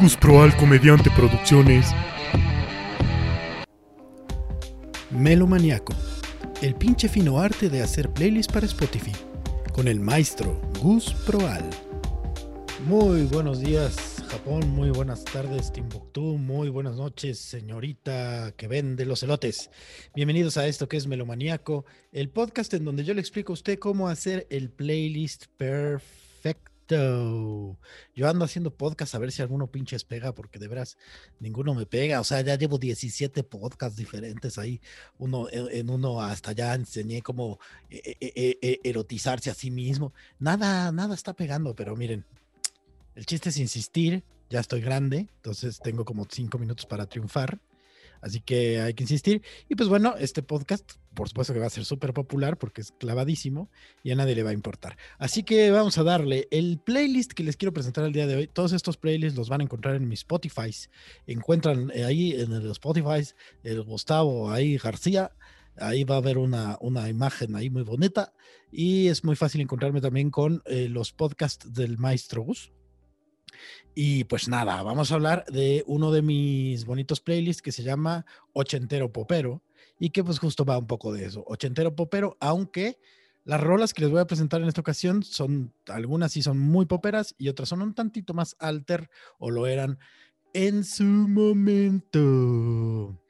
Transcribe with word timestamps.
Gus 0.00 0.14
Proal 0.14 0.54
Comediante 0.58 1.10
Producciones. 1.16 1.86
Melomaniaco, 5.10 5.94
el 6.60 6.74
pinche 6.74 7.08
fino 7.08 7.38
arte 7.38 7.70
de 7.70 7.82
hacer 7.82 8.10
playlists 8.10 8.52
para 8.52 8.66
Spotify, 8.66 9.12
con 9.72 9.88
el 9.88 10.00
maestro 10.00 10.60
Gus 10.82 11.14
Proal. 11.26 11.64
Muy 12.86 13.22
buenos 13.22 13.60
días, 13.60 14.22
Japón, 14.28 14.68
muy 14.68 14.90
buenas 14.90 15.24
tardes, 15.24 15.72
Timbuktu, 15.72 16.36
muy 16.36 16.68
buenas 16.68 16.96
noches, 16.96 17.38
señorita 17.38 18.52
que 18.54 18.68
vende 18.68 19.06
los 19.06 19.22
elotes. 19.22 19.70
Bienvenidos 20.14 20.58
a 20.58 20.66
esto 20.66 20.90
que 20.90 20.98
es 20.98 21.06
Melomaniaco, 21.06 21.86
el 22.12 22.28
podcast 22.28 22.74
en 22.74 22.84
donde 22.84 23.02
yo 23.02 23.14
le 23.14 23.20
explico 23.22 23.52
a 23.52 23.54
usted 23.54 23.78
cómo 23.78 24.08
hacer 24.08 24.46
el 24.50 24.68
playlist 24.68 25.46
perfecto. 25.56 26.75
Yo 26.88 28.28
ando 28.28 28.44
haciendo 28.44 28.74
podcast 28.74 29.14
a 29.14 29.18
ver 29.18 29.32
si 29.32 29.42
alguno 29.42 29.66
pinches 29.66 30.04
pega, 30.04 30.34
porque 30.34 30.58
de 30.58 30.68
veras 30.68 30.96
ninguno 31.40 31.74
me 31.74 31.86
pega. 31.86 32.20
O 32.20 32.24
sea, 32.24 32.40
ya 32.42 32.56
llevo 32.56 32.78
17 32.78 33.42
podcasts 33.44 33.96
diferentes 33.96 34.58
ahí. 34.58 34.80
Uno, 35.18 35.48
en 35.50 35.90
uno 35.90 36.22
hasta 36.22 36.52
ya 36.52 36.74
enseñé 36.74 37.22
cómo 37.22 37.58
eh, 37.90 38.16
eh, 38.20 38.58
eh, 38.62 38.80
erotizarse 38.84 39.50
a 39.50 39.54
sí 39.54 39.70
mismo. 39.70 40.12
Nada, 40.38 40.92
nada 40.92 41.14
está 41.14 41.34
pegando, 41.34 41.74
pero 41.74 41.96
miren, 41.96 42.24
el 43.14 43.26
chiste 43.26 43.48
es 43.48 43.58
insistir. 43.58 44.22
Ya 44.48 44.60
estoy 44.60 44.80
grande, 44.80 45.26
entonces 45.36 45.80
tengo 45.80 46.04
como 46.04 46.24
cinco 46.30 46.58
minutos 46.58 46.86
para 46.86 47.06
triunfar. 47.06 47.58
Así 48.20 48.40
que 48.40 48.80
hay 48.80 48.94
que 48.94 49.04
insistir. 49.04 49.42
Y 49.68 49.74
pues 49.74 49.88
bueno, 49.88 50.14
este 50.18 50.42
podcast, 50.42 50.92
por 51.14 51.28
supuesto 51.28 51.54
que 51.54 51.60
va 51.60 51.66
a 51.66 51.70
ser 51.70 51.84
súper 51.84 52.12
popular 52.12 52.58
porque 52.58 52.80
es 52.80 52.92
clavadísimo 52.92 53.70
y 54.02 54.10
a 54.10 54.16
nadie 54.16 54.34
le 54.34 54.42
va 54.42 54.50
a 54.50 54.54
importar. 54.54 54.96
Así 55.18 55.42
que 55.42 55.70
vamos 55.70 55.96
a 55.98 56.02
darle 56.02 56.48
el 56.50 56.78
playlist 56.78 57.32
que 57.32 57.44
les 57.44 57.56
quiero 57.56 57.72
presentar 57.72 58.04
el 58.04 58.12
día 58.12 58.26
de 58.26 58.36
hoy. 58.36 58.46
Todos 58.46 58.72
estos 58.72 58.96
playlists 58.96 59.38
los 59.38 59.48
van 59.48 59.60
a 59.60 59.64
encontrar 59.64 59.96
en 59.96 60.08
mis 60.08 60.20
Spotify. 60.20 60.74
Encuentran 61.26 61.90
eh, 61.94 62.04
ahí 62.04 62.32
en 62.32 62.52
el 62.52 62.70
Spotify 62.72 63.26
el 63.62 63.82
Gustavo 63.82 64.50
ahí 64.50 64.76
García. 64.76 65.32
Ahí 65.78 66.04
va 66.04 66.16
a 66.16 66.18
haber 66.18 66.38
una, 66.38 66.78
una 66.80 67.08
imagen 67.08 67.54
ahí 67.54 67.70
muy 67.70 67.82
bonita. 67.82 68.32
Y 68.72 69.08
es 69.08 69.24
muy 69.24 69.36
fácil 69.36 69.60
encontrarme 69.60 70.00
también 70.00 70.30
con 70.30 70.62
eh, 70.66 70.88
los 70.88 71.12
podcasts 71.12 71.72
del 71.72 71.98
Maestro 71.98 72.42
Gus. 72.42 72.72
Y 73.94 74.24
pues 74.24 74.48
nada, 74.48 74.82
vamos 74.82 75.10
a 75.10 75.14
hablar 75.14 75.44
de 75.46 75.84
uno 75.86 76.10
de 76.10 76.22
mis 76.22 76.84
bonitos 76.84 77.20
playlists 77.20 77.62
que 77.62 77.72
se 77.72 77.82
llama 77.82 78.26
Ochentero 78.52 79.12
Popero 79.12 79.62
y 79.98 80.10
que 80.10 80.22
pues 80.22 80.38
justo 80.38 80.64
va 80.64 80.78
un 80.78 80.86
poco 80.86 81.12
de 81.12 81.24
eso, 81.26 81.44
Ochentero 81.46 81.94
Popero, 81.94 82.36
aunque 82.40 82.98
las 83.44 83.60
rolas 83.60 83.94
que 83.94 84.02
les 84.02 84.10
voy 84.10 84.20
a 84.20 84.26
presentar 84.26 84.60
en 84.60 84.68
esta 84.68 84.80
ocasión 84.80 85.22
son, 85.22 85.72
algunas 85.86 86.32
sí 86.32 86.42
son 86.42 86.58
muy 86.58 86.84
poperas 86.86 87.34
y 87.38 87.48
otras 87.48 87.68
son 87.68 87.80
un 87.80 87.94
tantito 87.94 88.34
más 88.34 88.56
alter 88.58 89.08
o 89.38 89.50
lo 89.50 89.66
eran 89.68 89.98
en 90.52 90.84
su 90.84 91.04
momento. 91.04 92.10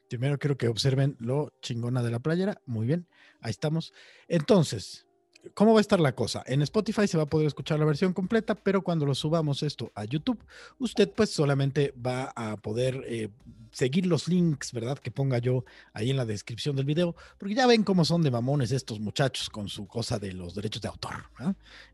Primero 0.08 0.38
quiero 0.38 0.56
que 0.56 0.68
observen 0.68 1.16
lo 1.18 1.52
chingona 1.60 2.02
de 2.02 2.10
la 2.10 2.20
playera. 2.20 2.62
Muy 2.64 2.86
bien, 2.86 3.06
ahí 3.40 3.50
estamos. 3.50 3.92
Entonces, 4.26 5.05
¿Cómo 5.54 5.72
va 5.72 5.78
a 5.78 5.80
estar 5.80 6.00
la 6.00 6.14
cosa? 6.14 6.42
En 6.46 6.62
Spotify 6.62 7.06
se 7.06 7.16
va 7.16 7.24
a 7.24 7.26
poder 7.26 7.46
escuchar 7.46 7.78
la 7.78 7.84
versión 7.84 8.12
completa, 8.12 8.54
pero 8.54 8.82
cuando 8.82 9.06
lo 9.06 9.14
subamos 9.14 9.62
esto 9.62 9.92
a 9.94 10.04
YouTube, 10.04 10.38
usted 10.78 11.10
pues 11.10 11.30
solamente 11.30 11.94
va 12.04 12.32
a 12.34 12.56
poder 12.56 13.02
eh, 13.06 13.30
seguir 13.76 14.06
los 14.06 14.26
links, 14.26 14.72
¿verdad? 14.72 14.98
Que 14.98 15.10
ponga 15.10 15.38
yo 15.38 15.64
ahí 15.92 16.10
en 16.10 16.16
la 16.16 16.24
descripción 16.24 16.76
del 16.76 16.86
video, 16.86 17.14
porque 17.36 17.54
ya 17.54 17.66
ven 17.66 17.84
cómo 17.84 18.06
son 18.06 18.22
de 18.22 18.30
mamones 18.30 18.72
estos 18.72 19.00
muchachos 19.00 19.50
con 19.50 19.68
su 19.68 19.86
cosa 19.86 20.18
de 20.18 20.32
los 20.32 20.54
derechos 20.54 20.80
de 20.80 20.88
autor. 20.88 21.14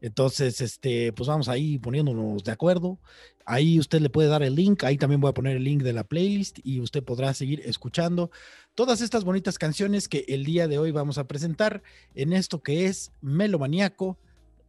Entonces, 0.00 0.60
este, 0.60 1.12
pues 1.12 1.28
vamos 1.28 1.48
ahí 1.48 1.78
poniéndonos 1.78 2.44
de 2.44 2.52
acuerdo. 2.52 3.00
Ahí 3.44 3.80
usted 3.80 4.00
le 4.00 4.10
puede 4.10 4.28
dar 4.28 4.44
el 4.44 4.54
link, 4.54 4.84
ahí 4.84 4.96
también 4.96 5.20
voy 5.20 5.30
a 5.30 5.34
poner 5.34 5.56
el 5.56 5.64
link 5.64 5.82
de 5.82 5.92
la 5.92 6.04
playlist 6.04 6.60
y 6.62 6.78
usted 6.80 7.02
podrá 7.02 7.34
seguir 7.34 7.60
escuchando 7.64 8.30
todas 8.74 9.00
estas 9.00 9.24
bonitas 9.24 9.58
canciones 9.58 10.08
que 10.08 10.24
el 10.28 10.44
día 10.44 10.68
de 10.68 10.78
hoy 10.78 10.90
vamos 10.90 11.18
a 11.18 11.28
presentar 11.28 11.82
en 12.14 12.32
esto 12.32 12.62
que 12.62 12.86
es 12.86 13.12
Melomaniaco, 13.20 14.18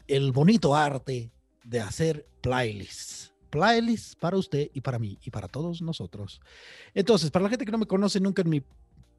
el 0.07 0.31
bonito 0.31 0.75
arte 0.75 1.31
de 1.63 1.79
hacer 1.79 2.28
playlists 2.41 3.33
playlist 3.53 4.19
para 4.19 4.35
usted 4.35 4.72
y 4.73 4.81
para 4.81 4.97
mí 4.97 5.19
y 5.23 5.29
para 5.29 5.47
todos 5.47 5.83
nosotros. 5.83 6.41
Entonces, 6.95 7.29
para 7.29 7.44
la 7.44 7.50
gente 7.50 7.66
que 7.66 7.72
no 7.72 7.78
me 7.78 7.85
conoce, 7.85 8.19
nunca 8.19 8.41
en 8.41 8.50
mi 8.50 8.63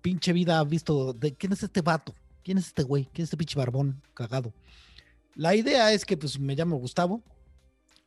pinche 0.03 0.33
vida 0.33 0.59
ha 0.59 0.65
visto 0.65 1.13
de 1.13 1.35
quién 1.35 1.53
es 1.53 1.63
este 1.63 1.83
vato, 1.83 2.17
quién 2.43 2.59
es 2.59 2.67
este 2.67 2.83
güey, 2.83 3.05
quién 3.13 3.23
es 3.23 3.29
este 3.29 3.37
pinche 3.37 3.57
barbón 3.57 4.03
cagado. 4.13 4.53
La 5.37 5.55
idea 5.55 5.93
es 5.93 6.05
que 6.05 6.17
pues 6.17 6.41
me 6.41 6.57
llamo 6.57 6.79
Gustavo 6.79 7.23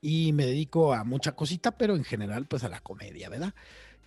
y 0.02 0.34
me 0.34 0.46
dedico 0.46 0.94
a 0.94 1.06
mucha 1.06 1.32
cosita, 1.32 1.78
pero 1.78 1.96
en 1.96 2.04
general 2.04 2.46
pues 2.46 2.66
a 2.66 2.70
la 2.70 2.82
comedia, 2.82 3.30
¿verdad? 3.30 3.54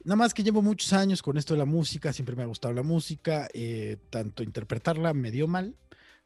Nada 0.03 0.17
más 0.17 0.33
que 0.33 0.43
llevo 0.43 0.63
muchos 0.63 0.93
años 0.95 1.23
con 1.23 1.37
esto 1.37 1.55
de 1.55 1.59
la 1.59 1.67
música, 1.67 2.13
siempre 2.13 2.35
me 2.35 2.43
ha 2.43 2.47
gustado 2.47 2.73
la 2.73 2.83
música, 2.83 3.49
eh, 3.53 3.99
tanto 4.09 4.43
interpretarla 4.43 5.13
me 5.13 5.31
dio 5.31 5.47
mal 5.47 5.77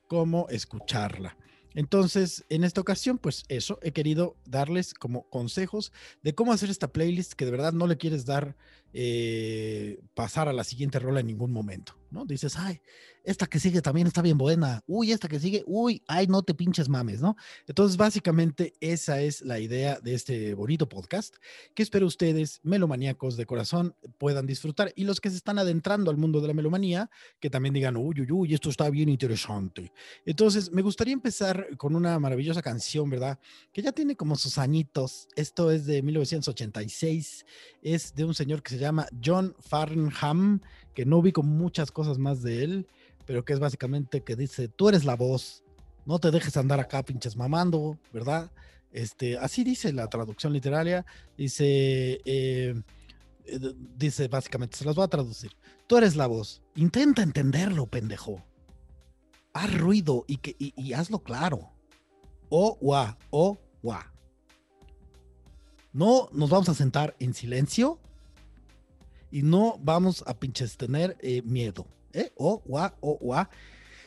como 0.07 0.47
escucharla. 0.49 1.37
Entonces, 1.75 2.45
en 2.51 2.63
esta 2.63 2.81
ocasión, 2.81 3.19
pues 3.19 3.45
eso, 3.49 3.81
he 3.83 3.91
querido 3.91 4.37
darles 4.45 4.95
como 4.95 5.29
consejos 5.29 5.93
de 6.23 6.33
cómo 6.33 6.53
hacer 6.53 6.71
esta 6.71 6.93
playlist 6.93 7.33
que 7.33 7.45
de 7.45 7.51
verdad 7.51 7.73
no 7.73 7.89
le 7.89 7.97
quieres 7.97 8.25
dar 8.25 8.55
eh, 8.93 10.01
pasar 10.15 10.49
a 10.49 10.53
la 10.53 10.63
siguiente 10.63 11.01
rola 11.01 11.19
en 11.19 11.27
ningún 11.27 11.53
momento, 11.53 11.97
Dices, 12.25 12.57
ay, 12.57 12.81
esta 13.25 13.47
que 13.47 13.59
sigue 13.59 13.81
también 13.81 14.07
está 14.07 14.21
bien 14.21 14.37
buena, 14.37 14.83
uy, 14.87 15.11
esta 15.11 15.29
que 15.29 15.41
sigue, 15.41 15.65
uy, 15.67 16.03
ay, 16.07 16.27
no 16.27 16.43
te 16.43 16.55
pinches 16.55 16.89
mames, 16.89 17.23
¿no? 17.23 17.37
Entonces, 17.67 17.97
básicamente, 17.97 18.75
esa 18.81 19.21
es 19.23 19.41
la 19.41 19.59
idea 19.59 19.99
de 19.99 20.15
este 20.15 20.53
bonito 20.53 20.89
podcast, 20.89 21.37
que 21.75 21.83
espero 21.83 22.07
ustedes, 22.07 22.61
melomaníacos 22.63 23.39
de 23.39 23.47
corazón, 23.47 23.97
puedan 24.19 24.47
disfrutar 24.47 24.93
y 24.95 25.05
los 25.05 25.21
que 25.21 25.31
se 25.31 25.37
están 25.37 25.59
adentrando 25.59 26.11
al 26.11 26.19
mundo 26.19 26.43
de 26.43 26.49
la 26.49 26.55
melomanía, 26.55 27.11
que 27.41 27.49
también 27.49 27.73
digan, 27.73 27.97
uy, 27.97 28.21
uy, 28.21 28.31
uy, 28.31 28.55
esto 28.55 28.69
está 28.69 28.91
bien 28.91 29.09
interesante. 29.09 29.91
Entonces, 30.27 30.71
me 30.71 30.83
gustaría 30.83 31.15
empezar 31.15 31.77
con 31.79 31.97
una 31.97 32.19
maravillosa 32.19 32.61
canción, 32.61 33.09
¿verdad? 33.09 33.39
Que 33.73 33.81
ya 33.81 33.93
tiene 33.93 34.17
como 34.17 34.37
sus 34.37 34.59
añitos, 34.59 35.29
esto 35.35 35.71
es 35.71 35.87
de 35.87 36.03
1986, 36.03 37.47
es 37.81 38.15
de 38.15 38.25
un 38.25 38.35
señor 38.35 38.63
que 38.63 38.71
se 38.71 38.79
llama 38.79 39.07
John 39.25 39.57
Farnham, 39.61 40.61
que 40.95 41.05
no 41.05 41.19
ubico 41.19 41.43
muchas 41.43 41.91
cosas 41.91 42.04
más 42.19 42.43
de 42.43 42.65
él, 42.65 42.87
pero 43.27 43.45
que 43.45 43.53
es 43.53 43.61
básicamente 43.61 44.23
que 44.23 44.37
dice, 44.37 44.69
tú 44.69 44.89
eres 44.89 45.05
la 45.05 45.17
voz, 45.17 45.63
no 46.07 46.19
te 46.19 46.31
dejes 46.31 46.57
andar 46.57 46.81
acá 46.81 47.03
pinches 47.03 47.37
mamando, 47.37 47.99
¿verdad? 48.13 48.51
Este, 48.93 49.39
así 49.39 49.65
dice 49.65 49.93
la 49.93 50.09
traducción 50.09 50.53
literaria, 50.53 51.05
dice, 51.37 52.21
eh, 52.25 52.81
eh, 53.47 53.75
dice 53.97 54.29
básicamente, 54.29 54.77
se 54.77 54.85
las 54.85 54.95
voy 54.95 55.05
a 55.05 55.09
traducir, 55.09 55.53
tú 55.87 55.97
eres 55.97 56.17
la 56.17 56.27
voz, 56.27 56.63
intenta 56.77 57.23
entenderlo, 57.23 57.87
pendejo. 57.87 58.43
Haz 59.53 59.73
ruido 59.79 60.25
y, 60.27 60.39
que, 60.39 60.57
y, 60.59 60.93
hazlo 60.95 61.21
claro. 61.21 61.71
O, 62.49 62.77
wa, 62.81 63.17
o, 63.31 63.61
wa. 63.85 64.13
No 65.93 66.29
nos 66.33 66.51
vamos 66.51 66.69
a 66.69 66.75
sentar 66.75 67.15
en 67.21 67.35
silencio 67.35 68.01
y 69.35 69.43
no 69.43 69.81
vamos 69.83 70.23
a 70.29 70.39
pinches 70.39 70.77
tener 70.77 71.17
eh, 71.21 71.43
miedo. 71.43 71.89
¿eh? 72.13 72.31
O, 72.37 72.63
wa, 72.67 72.95
o. 73.01 73.19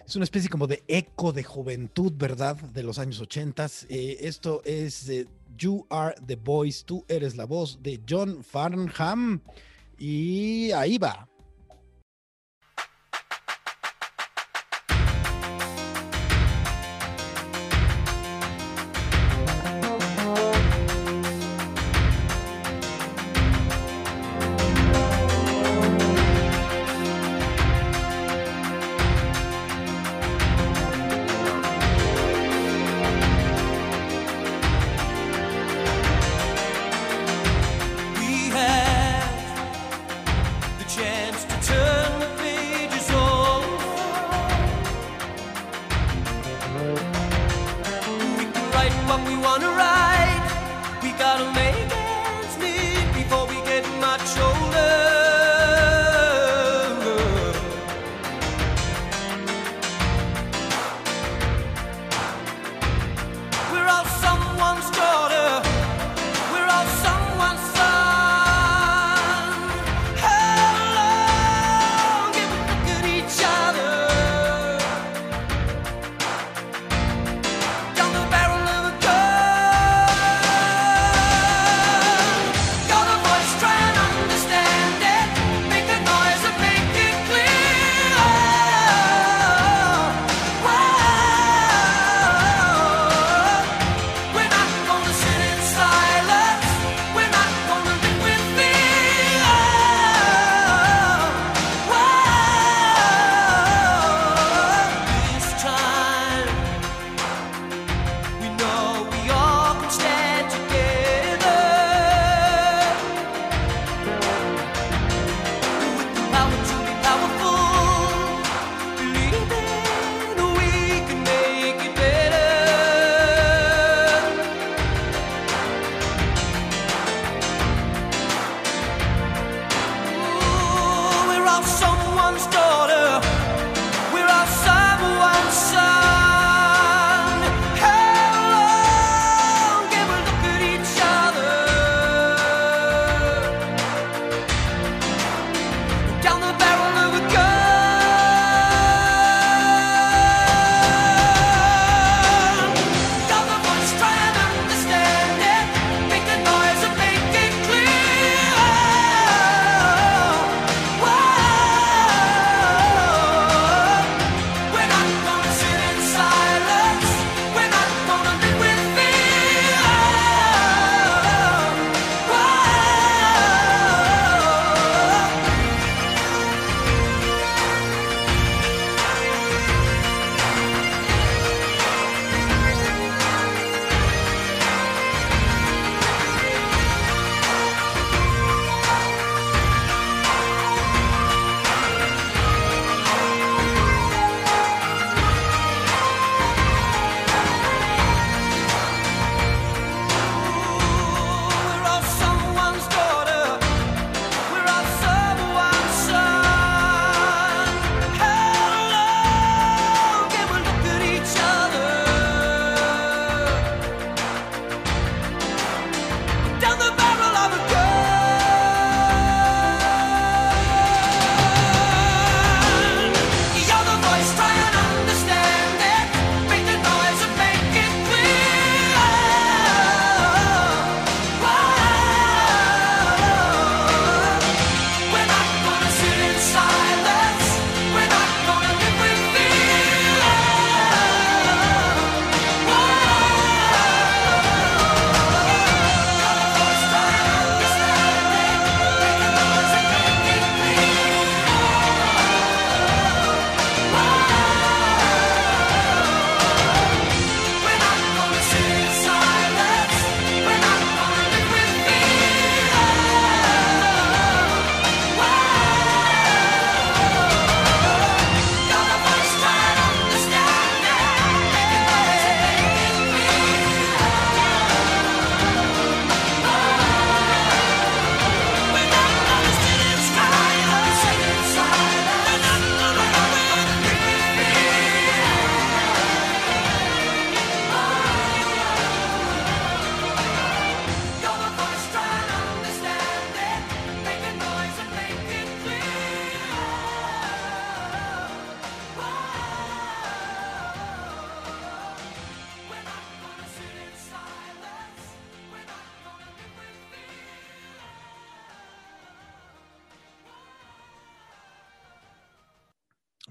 Es 0.06 0.16
una 0.16 0.24
especie 0.24 0.50
como 0.50 0.68
de 0.68 0.86
eco 0.88 1.34
de 1.34 1.44
juventud, 1.44 2.14
¿verdad? 2.16 2.56
De 2.56 2.82
los 2.82 2.98
años 2.98 3.20
80. 3.20 3.66
Eh, 3.90 4.20
esto 4.22 4.62
es 4.64 5.12
You 5.58 5.86
Are 5.90 6.16
the 6.26 6.38
Voice, 6.38 6.86
tú 6.86 7.04
eres 7.10 7.36
la 7.36 7.44
voz 7.44 7.84
de 7.84 8.00
John 8.08 8.42
Farnham. 8.42 9.42
Y 10.00 10.72
ahí 10.72 10.98
va. 10.98 11.28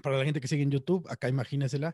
Para 0.07 0.19
la 0.19 0.25
gente 0.25 0.39
que 0.39 0.47
sigue 0.47 0.63
en 0.63 0.71
YouTube, 0.71 1.05
acá 1.09 1.27
imagínensela. 1.27 1.93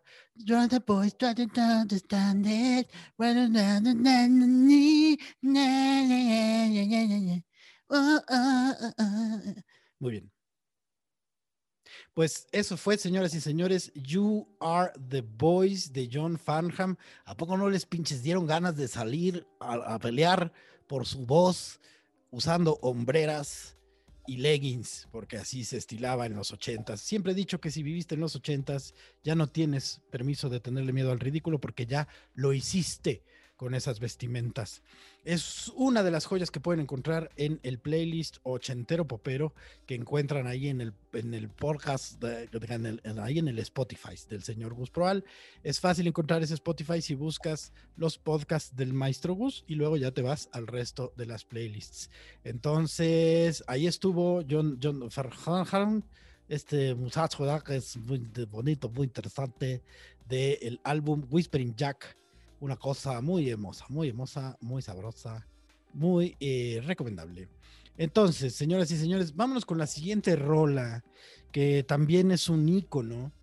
Muy 9.99 10.11
bien. 10.11 10.31
Pues 12.13 12.47
eso 12.51 12.77
fue, 12.77 12.97
señoras 12.97 13.33
y 13.33 13.41
señores, 13.41 13.91
You 13.95 14.47
Are 14.59 14.91
the 15.09 15.21
Boys 15.21 15.91
de 15.91 16.07
John 16.13 16.37
Farnham. 16.37 16.95
¿A 17.25 17.35
poco 17.35 17.57
no 17.57 17.67
les 17.67 17.87
pinches 17.87 18.21
dieron 18.21 18.45
ganas 18.45 18.75
de 18.77 18.87
salir 18.87 19.47
a, 19.59 19.95
a 19.95 19.99
pelear 19.99 20.53
por 20.87 21.07
su 21.07 21.25
voz 21.25 21.79
usando 22.29 22.77
hombreras 22.83 23.75
y 24.25 24.37
leggings? 24.37 25.07
Porque 25.11 25.37
así 25.37 25.63
se 25.63 25.77
estilaba 25.77 26.25
en 26.25 26.35
los 26.35 26.51
ochentas. 26.51 27.01
Siempre 27.01 27.33
he 27.33 27.35
dicho 27.35 27.59
que 27.59 27.71
si 27.71 27.83
viviste 27.83 28.15
en 28.15 28.21
los 28.21 28.35
ochentas, 28.35 28.93
ya 29.23 29.35
no 29.35 29.47
tienes 29.47 30.01
permiso 30.11 30.49
de 30.49 30.59
tenerle 30.59 30.93
miedo 30.93 31.11
al 31.11 31.19
ridículo 31.19 31.59
porque 31.59 31.85
ya 31.85 32.07
lo 32.33 32.53
hiciste 32.53 33.23
con 33.55 33.73
esas 33.75 33.99
vestimentas. 33.99 34.81
Es 35.23 35.69
una 35.75 36.03
de 36.03 36.11
las 36.11 36.25
joyas 36.25 36.51
que 36.51 36.59
pueden 36.59 36.81
encontrar 36.81 37.29
en 37.37 37.59
el 37.63 37.79
playlist 37.79 38.37
ochentero 38.43 39.07
popero 39.07 39.53
que 39.85 39.95
encuentran 39.95 40.47
ahí 40.47 40.67
en 40.67 40.81
el, 40.81 40.93
en 41.13 41.33
el 41.33 41.49
podcast, 41.49 42.21
de- 42.21 42.49
en 42.69 42.85
el- 42.85 43.01
en- 43.03 43.19
ahí 43.19 43.39
en 43.39 43.47
el 43.47 43.59
Spotify 43.59 44.15
del 44.29 44.43
señor 44.43 44.73
Gus 44.73 44.89
Proal. 44.89 45.23
Es 45.63 45.79
fácil 45.79 46.07
encontrar 46.07 46.43
ese 46.43 46.55
Spotify 46.55 47.01
si 47.01 47.15
buscas 47.15 47.71
los 47.95 48.17
podcasts 48.17 48.75
del 48.75 48.93
maestro 48.93 49.33
Gus 49.33 49.63
y 49.67 49.75
luego 49.75 49.97
ya 49.97 50.11
te 50.11 50.21
vas 50.21 50.49
al 50.51 50.67
resto 50.67 51.13
de 51.15 51.25
las 51.25 51.45
playlists. 51.45 52.09
Entonces, 52.43 53.63
ahí 53.67 53.87
estuvo 53.87 54.43
John, 54.49 54.79
John 54.81 55.09
este 56.49 56.93
muchacho 56.95 57.43
¿verdad? 57.43 57.63
que 57.63 57.77
es 57.77 57.95
muy 57.97 58.19
de- 58.19 58.45
bonito, 58.45 58.89
muy 58.89 59.05
interesante, 59.07 59.83
del 60.27 60.79
álbum 60.83 61.25
Whispering 61.29 61.75
Jack 61.75 62.17
una 62.63 62.77
cosa 62.77 63.19
muy 63.19 63.49
hermosa, 63.49 63.85
muy 63.89 64.07
hermosa, 64.07 64.57
muy 64.61 64.81
sabrosa, 64.81 65.45
muy 65.93 66.37
eh, 66.39 66.81
recomendable. 66.85 67.49
Entonces, 67.97 68.55
señoras 68.55 68.89
y 68.89 68.97
señores, 68.97 69.35
vámonos 69.35 69.65
con 69.65 69.77
la 69.77 69.85
siguiente 69.85 70.37
rola, 70.37 71.03
que 71.51 71.83
también 71.83 72.31
es 72.31 72.47
un 72.47 72.69
ícono 72.69 73.33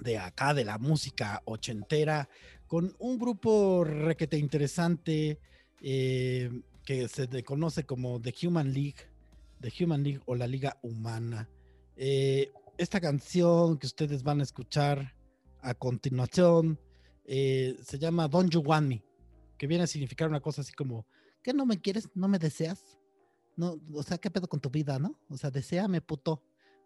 de 0.00 0.18
acá, 0.18 0.52
de 0.52 0.66
la 0.66 0.76
música 0.76 1.40
ochentera, 1.46 2.28
con 2.66 2.94
un 2.98 3.18
grupo 3.18 3.84
requete 3.84 4.36
interesante 4.36 5.38
eh, 5.80 6.50
que 6.84 7.08
se 7.08 7.42
conoce 7.44 7.84
como 7.84 8.20
The 8.20 8.34
Human 8.46 8.74
League, 8.74 9.06
The 9.62 9.72
Human 9.82 10.02
League 10.02 10.20
o 10.26 10.34
la 10.34 10.46
Liga 10.46 10.76
Humana. 10.82 11.48
Eh, 11.96 12.52
esta 12.76 13.00
canción 13.00 13.78
que 13.78 13.86
ustedes 13.86 14.22
van 14.22 14.40
a 14.40 14.42
escuchar 14.42 15.14
a 15.62 15.72
continuación 15.72 16.78
eh, 17.24 17.76
se 17.82 17.98
llama 17.98 18.28
Don't 18.28 18.52
You 18.52 18.60
Want 18.60 18.88
Me, 18.88 19.04
que 19.56 19.66
viene 19.66 19.84
a 19.84 19.86
significar 19.86 20.28
una 20.28 20.40
cosa 20.40 20.62
así 20.62 20.72
como, 20.72 21.06
¿qué 21.42 21.52
no 21.52 21.66
me 21.66 21.80
quieres? 21.80 22.08
¿No 22.14 22.28
me 22.28 22.38
deseas? 22.38 22.98
No, 23.56 23.80
o 23.92 24.02
sea, 24.02 24.18
¿qué 24.18 24.30
pedo 24.30 24.48
con 24.48 24.60
tu 24.60 24.70
vida, 24.70 24.98
no? 24.98 25.18
O 25.28 25.36
sea, 25.36 25.50
deseame, 25.50 26.00
puto. 26.00 26.42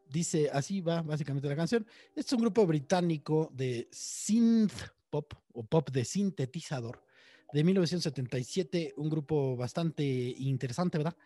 Dice, 0.09 0.51
así 0.53 0.81
va 0.81 1.03
básicamente 1.03 1.49
la 1.49 1.57
canción. 1.57 1.87
Este 2.15 2.21
es 2.21 2.33
un 2.33 2.41
grupo 2.41 2.67
británico 2.67 3.51
de 3.53 3.89
synth 3.91 4.73
pop 5.11 5.33
o 5.53 5.65
pop 5.65 5.91
de 5.91 6.05
sintetizador 6.05 7.07
de 7.53 7.65
1977, 7.65 8.95
un 8.97 9.09
grupo 9.09 9.57
bastante 9.57 10.05
interesante, 10.05 10.99
¿verdad? 10.99 11.17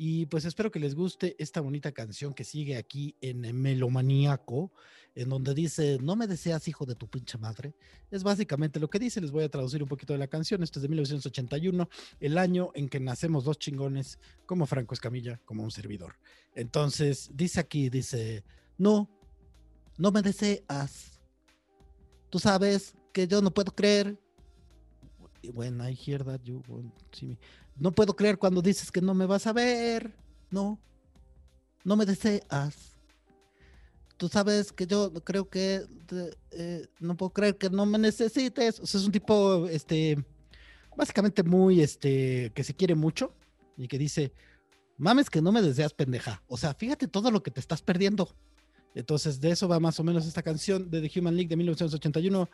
Y 0.00 0.26
pues 0.26 0.44
espero 0.44 0.70
que 0.70 0.78
les 0.78 0.94
guste 0.94 1.34
esta 1.40 1.60
bonita 1.60 1.90
canción 1.90 2.32
que 2.32 2.44
sigue 2.44 2.76
aquí 2.76 3.16
en 3.20 3.40
Melomaníaco, 3.60 4.70
en 5.16 5.28
donde 5.28 5.54
dice, 5.54 5.98
no 6.00 6.14
me 6.14 6.28
deseas 6.28 6.68
hijo 6.68 6.86
de 6.86 6.94
tu 6.94 7.08
pinche 7.08 7.36
madre. 7.36 7.74
Es 8.08 8.22
básicamente 8.22 8.78
lo 8.78 8.88
que 8.88 9.00
dice, 9.00 9.20
les 9.20 9.32
voy 9.32 9.42
a 9.42 9.48
traducir 9.48 9.82
un 9.82 9.88
poquito 9.88 10.12
de 10.12 10.20
la 10.20 10.28
canción. 10.28 10.62
Esto 10.62 10.78
es 10.78 10.82
de 10.84 10.88
1981, 10.88 11.90
el 12.20 12.38
año 12.38 12.70
en 12.74 12.88
que 12.88 13.00
nacemos 13.00 13.42
dos 13.42 13.58
chingones, 13.58 14.20
como 14.46 14.66
Franco 14.66 14.94
Escamilla, 14.94 15.40
como 15.44 15.64
un 15.64 15.72
servidor. 15.72 16.14
Entonces, 16.54 17.32
dice 17.34 17.58
aquí, 17.58 17.90
dice, 17.90 18.44
no, 18.76 19.10
no 19.96 20.12
me 20.12 20.22
deseas. 20.22 21.18
Tú 22.30 22.38
sabes 22.38 22.94
que 23.12 23.26
yo 23.26 23.42
no 23.42 23.52
puedo 23.52 23.74
creer. 23.74 24.16
When 25.54 25.80
I 25.80 25.92
hear 25.92 26.22
that 26.24 26.42
you 26.44 26.62
won't 26.68 26.94
see 27.12 27.26
me. 27.26 27.38
No 27.78 27.92
puedo 27.92 28.14
creer 28.14 28.38
cuando 28.38 28.60
dices 28.60 28.90
que 28.90 29.00
no 29.00 29.14
me 29.14 29.26
vas 29.26 29.46
a 29.46 29.52
ver. 29.52 30.14
No, 30.50 30.78
no 31.84 31.96
me 31.96 32.06
deseas. 32.06 32.96
Tú 34.16 34.28
sabes 34.28 34.72
que 34.72 34.86
yo 34.86 35.12
creo 35.22 35.48
que 35.48 35.86
eh, 36.50 36.86
no 36.98 37.16
puedo 37.16 37.30
creer 37.30 37.56
que 37.56 37.70
no 37.70 37.86
me 37.86 37.98
necesites. 37.98 38.80
O 38.80 38.86
sea, 38.86 38.98
es 38.98 39.06
un 39.06 39.12
tipo, 39.12 39.66
este, 39.68 40.24
básicamente 40.96 41.44
muy, 41.44 41.80
este, 41.80 42.50
que 42.52 42.64
se 42.64 42.74
quiere 42.74 42.96
mucho 42.96 43.32
y 43.76 43.86
que 43.86 43.96
dice, 43.96 44.32
mames 44.96 45.30
que 45.30 45.40
no 45.40 45.52
me 45.52 45.62
deseas, 45.62 45.94
pendeja. 45.94 46.42
O 46.48 46.56
sea, 46.56 46.74
fíjate 46.74 47.06
todo 47.06 47.30
lo 47.30 47.44
que 47.44 47.52
te 47.52 47.60
estás 47.60 47.80
perdiendo. 47.80 48.34
Entonces, 48.94 49.40
de 49.40 49.52
eso 49.52 49.68
va 49.68 49.78
más 49.78 50.00
o 50.00 50.04
menos 50.04 50.26
esta 50.26 50.42
canción 50.42 50.90
de 50.90 51.00
The 51.00 51.20
Human 51.20 51.36
League 51.36 51.48
de 51.48 51.56
1981. 51.56 52.50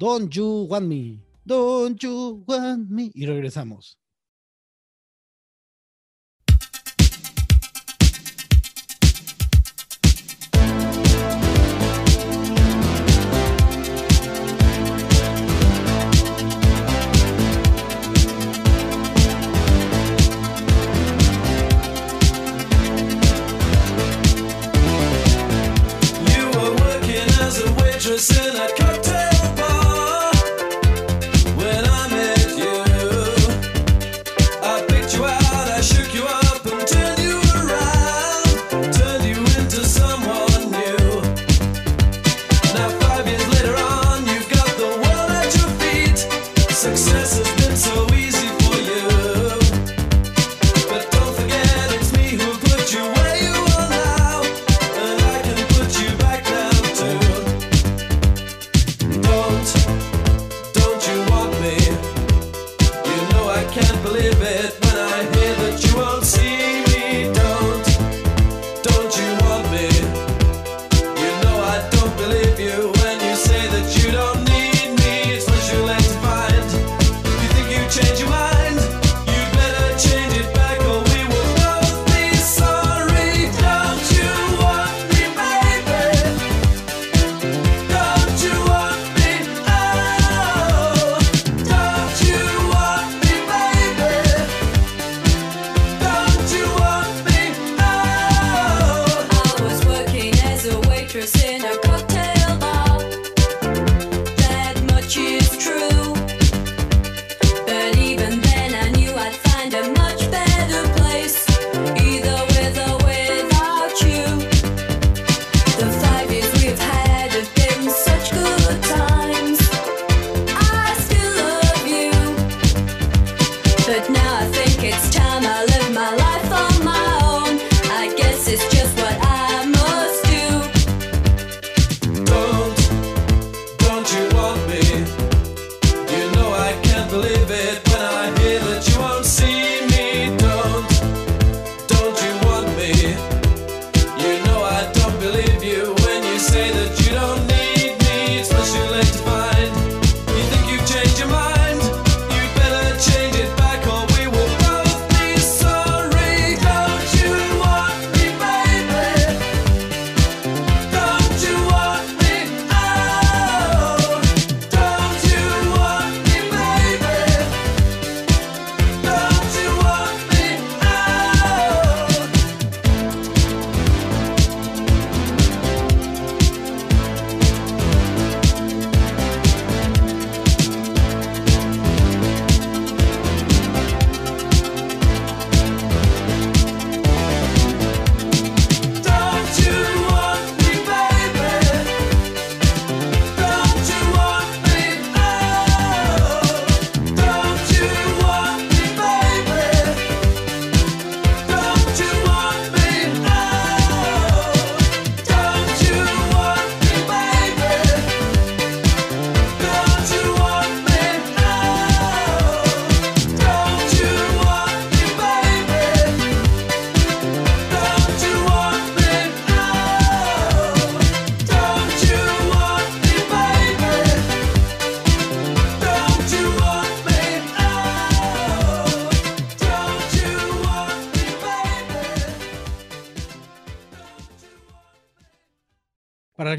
Don't 0.00 0.34
you 0.34 0.66
want 0.68 0.86
me? 0.86 1.22
Don't 1.44 1.96
you 2.02 2.42
want 2.48 2.90
me? 2.90 3.12
Y 3.14 3.26
regresamos. 3.26 3.98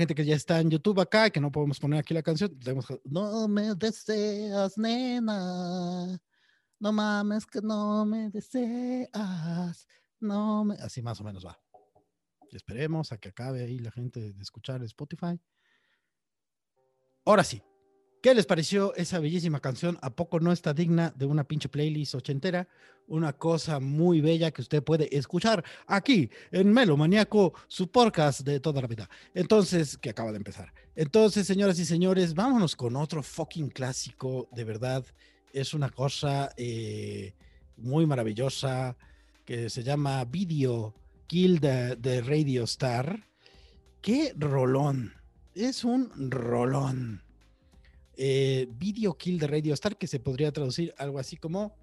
Gente 0.05 0.21
que 0.21 0.25
ya 0.25 0.35
está 0.35 0.59
en 0.59 0.69
YouTube 0.69 0.99
acá, 0.99 1.31
que 1.31 1.41
no 1.41 1.51
podemos 1.51 1.79
poner 1.79 1.99
aquí 1.99 2.13
la 2.13 2.21
canción, 2.21 2.59
tenemos 2.59 2.85
No 3.03 3.47
me 3.47 3.73
deseas, 3.73 4.77
nena. 4.77 6.21
No 6.79 6.93
mames 6.93 7.47
que 7.47 7.59
no 7.61 8.05
me 8.05 8.29
deseas. 8.29 9.87
No 10.19 10.63
me... 10.63 10.75
Así 10.75 11.01
más 11.01 11.19
o 11.21 11.23
menos 11.23 11.43
va. 11.43 11.59
Y 12.51 12.55
esperemos 12.55 13.11
a 13.11 13.17
que 13.17 13.29
acabe 13.29 13.63
ahí 13.63 13.79
la 13.79 13.89
gente 13.89 14.31
de 14.31 14.41
escuchar 14.43 14.83
Spotify. 14.83 15.39
Ahora 17.25 17.43
sí. 17.43 17.63
¿Qué 18.21 18.35
les 18.35 18.45
pareció 18.45 18.93
esa 18.95 19.19
bellísima 19.19 19.59
canción? 19.59 19.97
¿A 20.01 20.15
poco 20.15 20.39
no 20.39 20.51
está 20.51 20.73
digna 20.73 21.11
de 21.15 21.25
una 21.25 21.43
pinche 21.43 21.69
playlist 21.69 22.13
ochentera? 22.15 22.67
Una 23.07 23.33
cosa 23.33 23.79
muy 23.79 24.19
bella 24.19 24.49
que 24.51 24.61
usted 24.61 24.83
puede 24.83 25.15
escuchar 25.15 25.63
aquí 25.85 26.29
en 26.51 26.73
Melo 26.73 26.97
Maníaco, 26.97 27.53
su 27.67 27.91
podcast 27.91 28.41
de 28.41 28.59
toda 28.59 28.81
la 28.81 28.87
vida. 28.87 29.07
Entonces, 29.33 29.97
que 29.97 30.09
acaba 30.09 30.31
de 30.31 30.37
empezar. 30.37 30.73
Entonces, 30.95 31.45
señoras 31.45 31.77
y 31.77 31.85
señores, 31.85 32.33
vámonos 32.33 32.75
con 32.75 32.95
otro 32.95 33.21
fucking 33.21 33.69
clásico, 33.69 34.49
de 34.51 34.63
verdad. 34.63 35.05
Es 35.53 35.73
una 35.73 35.89
cosa 35.89 36.51
eh, 36.57 37.33
muy 37.77 38.05
maravillosa 38.05 38.97
que 39.45 39.69
se 39.69 39.83
llama 39.83 40.25
Video 40.25 40.95
Kill 41.27 41.59
de, 41.59 42.21
Radio 42.25 42.63
Star. 42.63 43.27
¡Qué 44.01 44.33
rolón! 44.35 45.13
Es 45.53 45.83
un 45.83 46.09
rolón. 46.31 47.21
Eh, 48.17 48.67
Video 48.71 49.15
Kill 49.15 49.37
de 49.37 49.47
Radio 49.47 49.73
Star, 49.75 49.97
que 49.97 50.07
se 50.07 50.19
podría 50.19 50.51
traducir 50.51 50.93
algo 50.97 51.19
así 51.19 51.37
como 51.37 51.75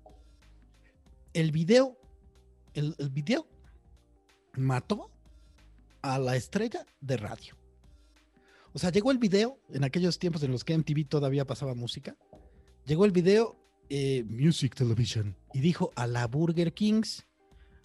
el 1.35 1.53
video, 1.53 1.99
el, 2.75 2.95
video 3.11 3.47
mató 4.57 5.11
a 6.03 6.19
la 6.19 6.37
estrella 6.37 6.85
de 7.01 7.17
radio. 7.17 7.57
O 8.73 8.79
sea, 8.79 8.91
llegó 8.91 9.11
el 9.11 9.19
video 9.19 9.59
en 9.71 9.85
aquellos 9.85 10.19
tiempos 10.19 10.43
en 10.43 10.53
los 10.53 10.65
que 10.65 10.77
MTV 10.77 11.07
todavía 11.09 11.47
pasaba 11.47 11.75
música. 11.75 12.17
Llegó 12.87 13.05
el 13.05 13.13
video 13.13 13.57
eh, 13.89 14.25
Music 14.29 14.75
Television 14.75 15.37
y 15.53 15.61
dijo 15.61 15.93
a 15.95 16.07
la 16.07 16.27
Burger 16.27 16.73
Kings, 16.73 17.27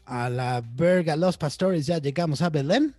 a 0.06 0.30
la 0.30 0.62
Berga 0.62 1.16
Los 1.18 1.38
Pastores, 1.38 1.86
ya 1.86 1.98
llegamos 1.98 2.42
a 2.42 2.50
Belén. 2.50 2.96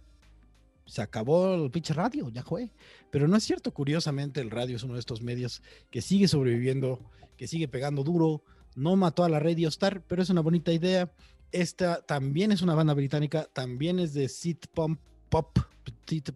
Se 0.85 1.03
acabó 1.03 1.55
el 1.55 1.71
pinche 1.71 1.95
radio, 1.95 2.29
ya 2.31 2.43
fue. 2.43 2.71
Pero 3.11 3.27
no 3.29 3.37
es 3.37 3.45
cierto, 3.45 3.73
curiosamente 3.73 4.41
el 4.41 4.51
radio 4.51 4.77
es 4.77 4.83
uno 4.83 4.95
de 4.95 5.01
estos 5.01 5.23
medios 5.23 5.63
que 5.91 6.03
sigue 6.03 6.29
sobreviviendo, 6.29 7.01
que 7.37 7.47
sigue 7.47 7.69
pegando 7.69 8.05
duro. 8.05 8.43
No 8.79 8.97
mató 8.97 9.25
a 9.25 9.29
la 9.29 9.41
Radio 9.41 9.69
Star, 9.69 10.03
pero 10.07 10.23
es 10.23 10.31
una 10.31 10.41
bonita 10.41 10.73
idea. 10.73 11.13
Esta 11.51 12.03
también 12.03 12.53
es 12.53 12.63
una 12.63 12.75
banda 12.75 12.95
británica, 12.95 13.49
también 13.53 13.99
es 13.99 14.15
de 14.15 14.29
Sit 14.29 14.67
Pop 14.69 14.93
Pop, 15.29 15.59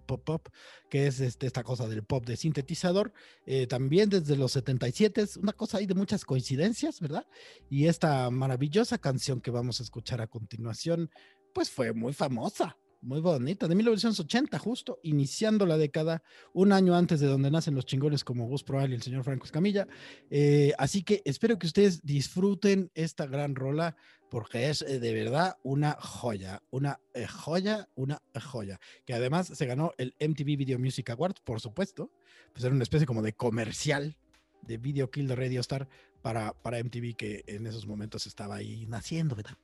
Pop 0.06 0.24
Pop, 0.24 0.48
que 0.90 1.06
es 1.06 1.20
este, 1.20 1.46
esta 1.46 1.62
cosa 1.62 1.88
del 1.88 2.02
pop 2.02 2.26
de 2.26 2.36
sintetizador. 2.36 3.12
eh, 3.46 3.66
también 3.66 4.10
desde 4.10 4.36
los 4.36 4.52
77, 4.52 5.22
es 5.22 5.36
una 5.36 5.52
cosa 5.52 5.78
ahí 5.78 5.86
de 5.86 5.94
muchas 5.94 6.24
coincidencias, 6.24 7.00
¿verdad? 7.00 7.26
Y 7.70 7.86
esta 7.86 8.28
maravillosa 8.30 8.98
canción 8.98 9.40
que 9.40 9.50
vamos 9.50 9.80
a 9.80 9.84
escuchar 9.84 10.20
a 10.20 10.26
continuación, 10.26 11.10
pues 11.54 11.70
fue 11.70 11.92
muy 11.92 12.12
famosa, 12.12 12.76
muy 13.02 13.20
bonita, 13.20 13.66
de 13.66 13.74
1980, 13.74 14.58
justo 14.58 15.00
iniciando 15.02 15.66
la 15.66 15.76
década, 15.76 16.22
un 16.52 16.72
año 16.72 16.94
antes 16.94 17.20
de 17.20 17.26
donde 17.26 17.50
nacen 17.50 17.74
los 17.74 17.84
chingones 17.84 18.24
como 18.24 18.46
Gus 18.46 18.62
Proal 18.62 18.90
y 18.90 18.94
el 18.94 19.02
señor 19.02 19.24
Franco 19.24 19.44
Escamilla. 19.44 19.86
Eh, 20.30 20.72
así 20.78 21.02
que 21.02 21.20
espero 21.24 21.58
que 21.58 21.66
ustedes 21.66 22.02
disfruten 22.02 22.90
esta 22.94 23.26
gran 23.26 23.54
rola 23.54 23.96
porque 24.30 24.70
es 24.70 24.82
eh, 24.82 24.98
de 24.98 25.12
verdad 25.12 25.56
una 25.62 25.92
joya, 26.00 26.62
una 26.70 27.00
eh, 27.12 27.26
joya, 27.26 27.88
una 27.96 28.22
joya, 28.40 28.80
que 29.04 29.14
además 29.14 29.48
se 29.48 29.66
ganó 29.66 29.92
el 29.98 30.14
MTV 30.20 30.56
Video 30.56 30.78
Music 30.78 31.10
Award, 31.10 31.34
por 31.44 31.60
supuesto, 31.60 32.10
pues 32.52 32.64
era 32.64 32.74
una 32.74 32.84
especie 32.84 33.06
como 33.06 33.20
de 33.20 33.34
comercial 33.34 34.16
de 34.62 34.78
Video 34.78 35.10
Kill 35.10 35.26
de 35.26 35.36
Radio 35.36 35.60
Star 35.60 35.88
para, 36.22 36.52
para 36.52 36.78
MTV 36.78 37.16
que 37.16 37.44
en 37.48 37.66
esos 37.66 37.86
momentos 37.86 38.26
estaba 38.26 38.56
ahí 38.56 38.86
naciendo, 38.86 39.34
¿verdad? 39.34 39.58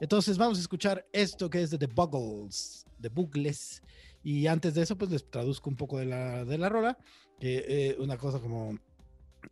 Entonces 0.00 0.38
vamos 0.38 0.58
a 0.58 0.60
escuchar 0.60 1.06
esto 1.12 1.48
que 1.48 1.62
es 1.62 1.70
de 1.70 1.78
The 1.78 1.86
Buggles, 1.86 2.86
The 3.00 3.08
Buggles. 3.08 3.82
Y 4.22 4.46
antes 4.46 4.74
de 4.74 4.82
eso, 4.82 4.96
pues 4.96 5.10
les 5.10 5.30
traduzco 5.30 5.68
un 5.68 5.76
poco 5.76 5.98
de 5.98 6.06
la, 6.06 6.44
de 6.44 6.58
la 6.58 6.68
rola, 6.68 6.98
eh, 7.40 7.94
una 7.98 8.16
cosa 8.16 8.40
como 8.40 8.78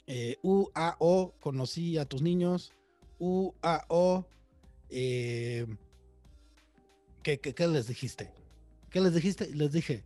eh, 0.07 0.39
U-A-O, 0.43 1.35
conocí 1.41 1.99
a 1.99 2.07
tus 2.07 2.23
niños, 2.23 2.73
U-A-O, 3.19 4.27
eh, 4.89 5.67
¿qué, 7.23 7.39
qué, 7.39 7.55
qué 7.55 7.67
les 7.67 7.87
dijiste? 7.87 8.31
¿Qué 8.91 9.01
les 9.01 9.15
dijiste? 9.15 9.55
Les 9.55 9.73
dije, 9.73 10.05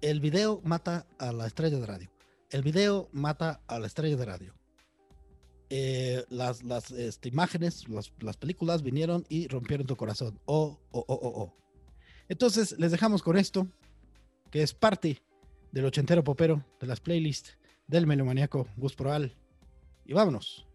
el 0.00 0.20
video 0.20 0.60
mata 0.64 1.06
a 1.18 1.32
la 1.32 1.46
estrella 1.46 1.78
de 1.78 1.86
radio. 1.86 2.10
El 2.50 2.62
video 2.62 3.08
mata 3.12 3.60
a 3.66 3.78
la 3.78 3.86
estrella 3.86 4.16
de 4.16 4.24
radio. 4.24 4.59
Eh, 5.72 6.24
las 6.30 6.64
las 6.64 6.90
este, 6.90 7.28
imágenes, 7.28 7.88
las, 7.88 8.12
las 8.18 8.36
películas 8.36 8.82
vinieron 8.82 9.24
y 9.28 9.46
rompieron 9.46 9.86
tu 9.86 9.96
corazón. 9.96 10.38
Oh, 10.44 10.80
oh, 10.90 11.04
oh, 11.06 11.14
oh, 11.14 11.42
oh. 11.42 11.56
Entonces, 12.28 12.76
les 12.78 12.90
dejamos 12.90 13.22
con 13.22 13.36
esto, 13.38 13.68
que 14.50 14.62
es 14.62 14.74
parte 14.74 15.22
del 15.70 15.84
ochentero 15.84 16.24
popero, 16.24 16.64
de 16.80 16.86
las 16.88 17.00
playlists 17.00 17.56
del 17.86 18.06
melomaniaco 18.06 18.68
Gus 18.76 18.94
Proal. 18.94 19.36
Y 20.04 20.12
vámonos. 20.12 20.66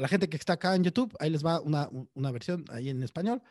A 0.00 0.02
la 0.02 0.08
gente 0.08 0.30
que 0.30 0.38
está 0.38 0.54
acá 0.54 0.74
en 0.74 0.82
YouTube, 0.82 1.14
ahí 1.20 1.28
les 1.28 1.44
va 1.44 1.60
una, 1.60 1.90
una 2.14 2.30
versión 2.30 2.64
ahí 2.70 2.88
en 2.88 3.02
español. 3.02 3.42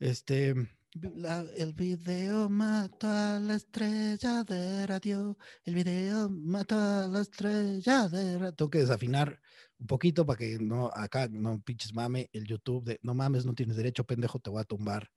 Este, 0.00 0.48
el 0.50 1.72
video 1.74 2.48
mató 2.48 3.06
a 3.06 3.38
la 3.38 3.54
estrella 3.54 4.42
de 4.42 4.84
radio. 4.84 5.38
El 5.64 5.76
video 5.76 6.28
mató 6.28 6.76
a 6.76 7.06
la 7.06 7.20
estrella 7.20 8.08
de 8.08 8.36
radio. 8.36 8.52
Tengo 8.52 8.68
que 8.68 8.80
desafinar 8.80 9.40
un 9.78 9.86
poquito 9.86 10.26
para 10.26 10.38
que 10.38 10.58
no, 10.58 10.90
acá 10.92 11.28
no 11.28 11.62
pinches 11.62 11.94
mame 11.94 12.28
el 12.32 12.46
YouTube 12.46 12.82
de 12.82 12.98
no 13.02 13.14
mames, 13.14 13.46
no 13.46 13.54
tienes 13.54 13.76
derecho, 13.76 14.02
pendejo, 14.02 14.40
te 14.40 14.50
voy 14.50 14.60
a 14.60 14.64
tumbar 14.64 15.08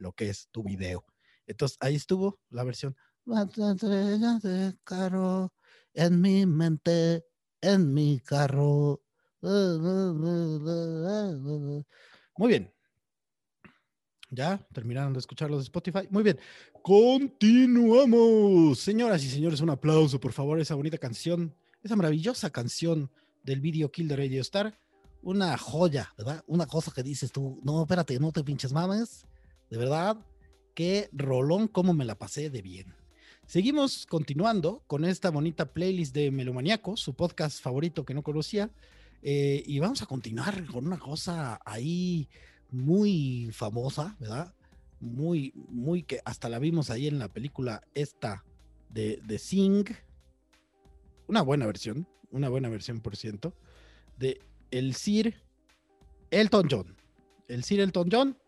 lo 0.00 0.12
que 0.12 0.28
es 0.28 0.48
tu 0.50 0.64
video. 0.64 1.04
Entonces 1.46 1.78
ahí 1.78 1.94
estuvo 1.94 2.40
la 2.50 2.64
versión. 2.64 2.96
Mató 3.26 3.60
la 3.60 3.74
estrella 3.74 4.40
de 4.42 4.76
carro 4.82 5.54
en 5.92 6.20
mi 6.20 6.46
mente, 6.46 7.24
en 7.60 7.94
mi 7.94 8.18
carro. 8.18 9.04
Muy 12.36 12.48
bien. 12.48 12.72
Ya 14.30 14.66
terminaron 14.72 15.12
de 15.12 15.18
escuchar 15.18 15.50
los 15.50 15.60
de 15.60 15.64
Spotify. 15.64 16.08
Muy 16.10 16.22
bien. 16.22 16.38
Continuamos. 16.82 18.78
Señoras 18.78 19.22
y 19.22 19.28
señores, 19.28 19.60
un 19.60 19.68
aplauso, 19.70 20.18
por 20.18 20.32
favor, 20.32 20.58
esa 20.60 20.74
bonita 20.74 20.96
canción, 20.98 21.54
esa 21.82 21.94
maravillosa 21.94 22.48
canción 22.50 23.10
del 23.42 23.60
video 23.60 23.90
Kill 23.90 24.08
the 24.08 24.16
Radio 24.16 24.40
Star. 24.40 24.78
Una 25.22 25.56
joya, 25.58 26.12
¿verdad? 26.16 26.42
Una 26.46 26.66
cosa 26.66 26.90
que 26.94 27.02
dices 27.02 27.30
tú, 27.30 27.60
no, 27.62 27.82
espérate, 27.82 28.18
no 28.18 28.32
te 28.32 28.42
pinches 28.42 28.72
mames. 28.72 29.26
De 29.70 29.76
verdad, 29.76 30.16
qué 30.74 31.08
rolón, 31.12 31.68
cómo 31.68 31.92
me 31.94 32.04
la 32.04 32.18
pasé 32.18 32.50
de 32.50 32.62
bien. 32.62 32.94
Seguimos 33.46 34.06
continuando 34.06 34.82
con 34.86 35.04
esta 35.04 35.30
bonita 35.30 35.66
playlist 35.66 36.14
de 36.14 36.30
Melomaniaco, 36.30 36.96
su 36.96 37.14
podcast 37.14 37.62
favorito 37.62 38.04
que 38.04 38.14
no 38.14 38.22
conocía. 38.22 38.70
Eh, 39.26 39.62
y 39.66 39.78
vamos 39.78 40.02
a 40.02 40.06
continuar 40.06 40.66
con 40.66 40.86
una 40.86 40.98
cosa 40.98 41.58
ahí 41.64 42.28
muy 42.70 43.48
famosa, 43.54 44.14
¿verdad? 44.20 44.52
Muy, 45.00 45.54
muy 45.70 46.02
que 46.02 46.20
hasta 46.26 46.50
la 46.50 46.58
vimos 46.58 46.90
ahí 46.90 47.06
en 47.08 47.18
la 47.18 47.32
película 47.32 47.82
esta 47.94 48.44
de, 48.90 49.22
de 49.24 49.38
Sing. 49.38 49.86
Una 51.26 51.40
buena 51.40 51.64
versión, 51.64 52.06
una 52.32 52.50
buena 52.50 52.68
versión 52.68 53.00
por 53.00 53.16
ciento, 53.16 53.54
de 54.18 54.42
el 54.70 54.94
Sir 54.94 55.42
Elton 56.30 56.68
John. 56.70 56.94
El 57.48 57.64
Sir 57.64 57.80
Elton 57.80 58.10
John. 58.12 58.38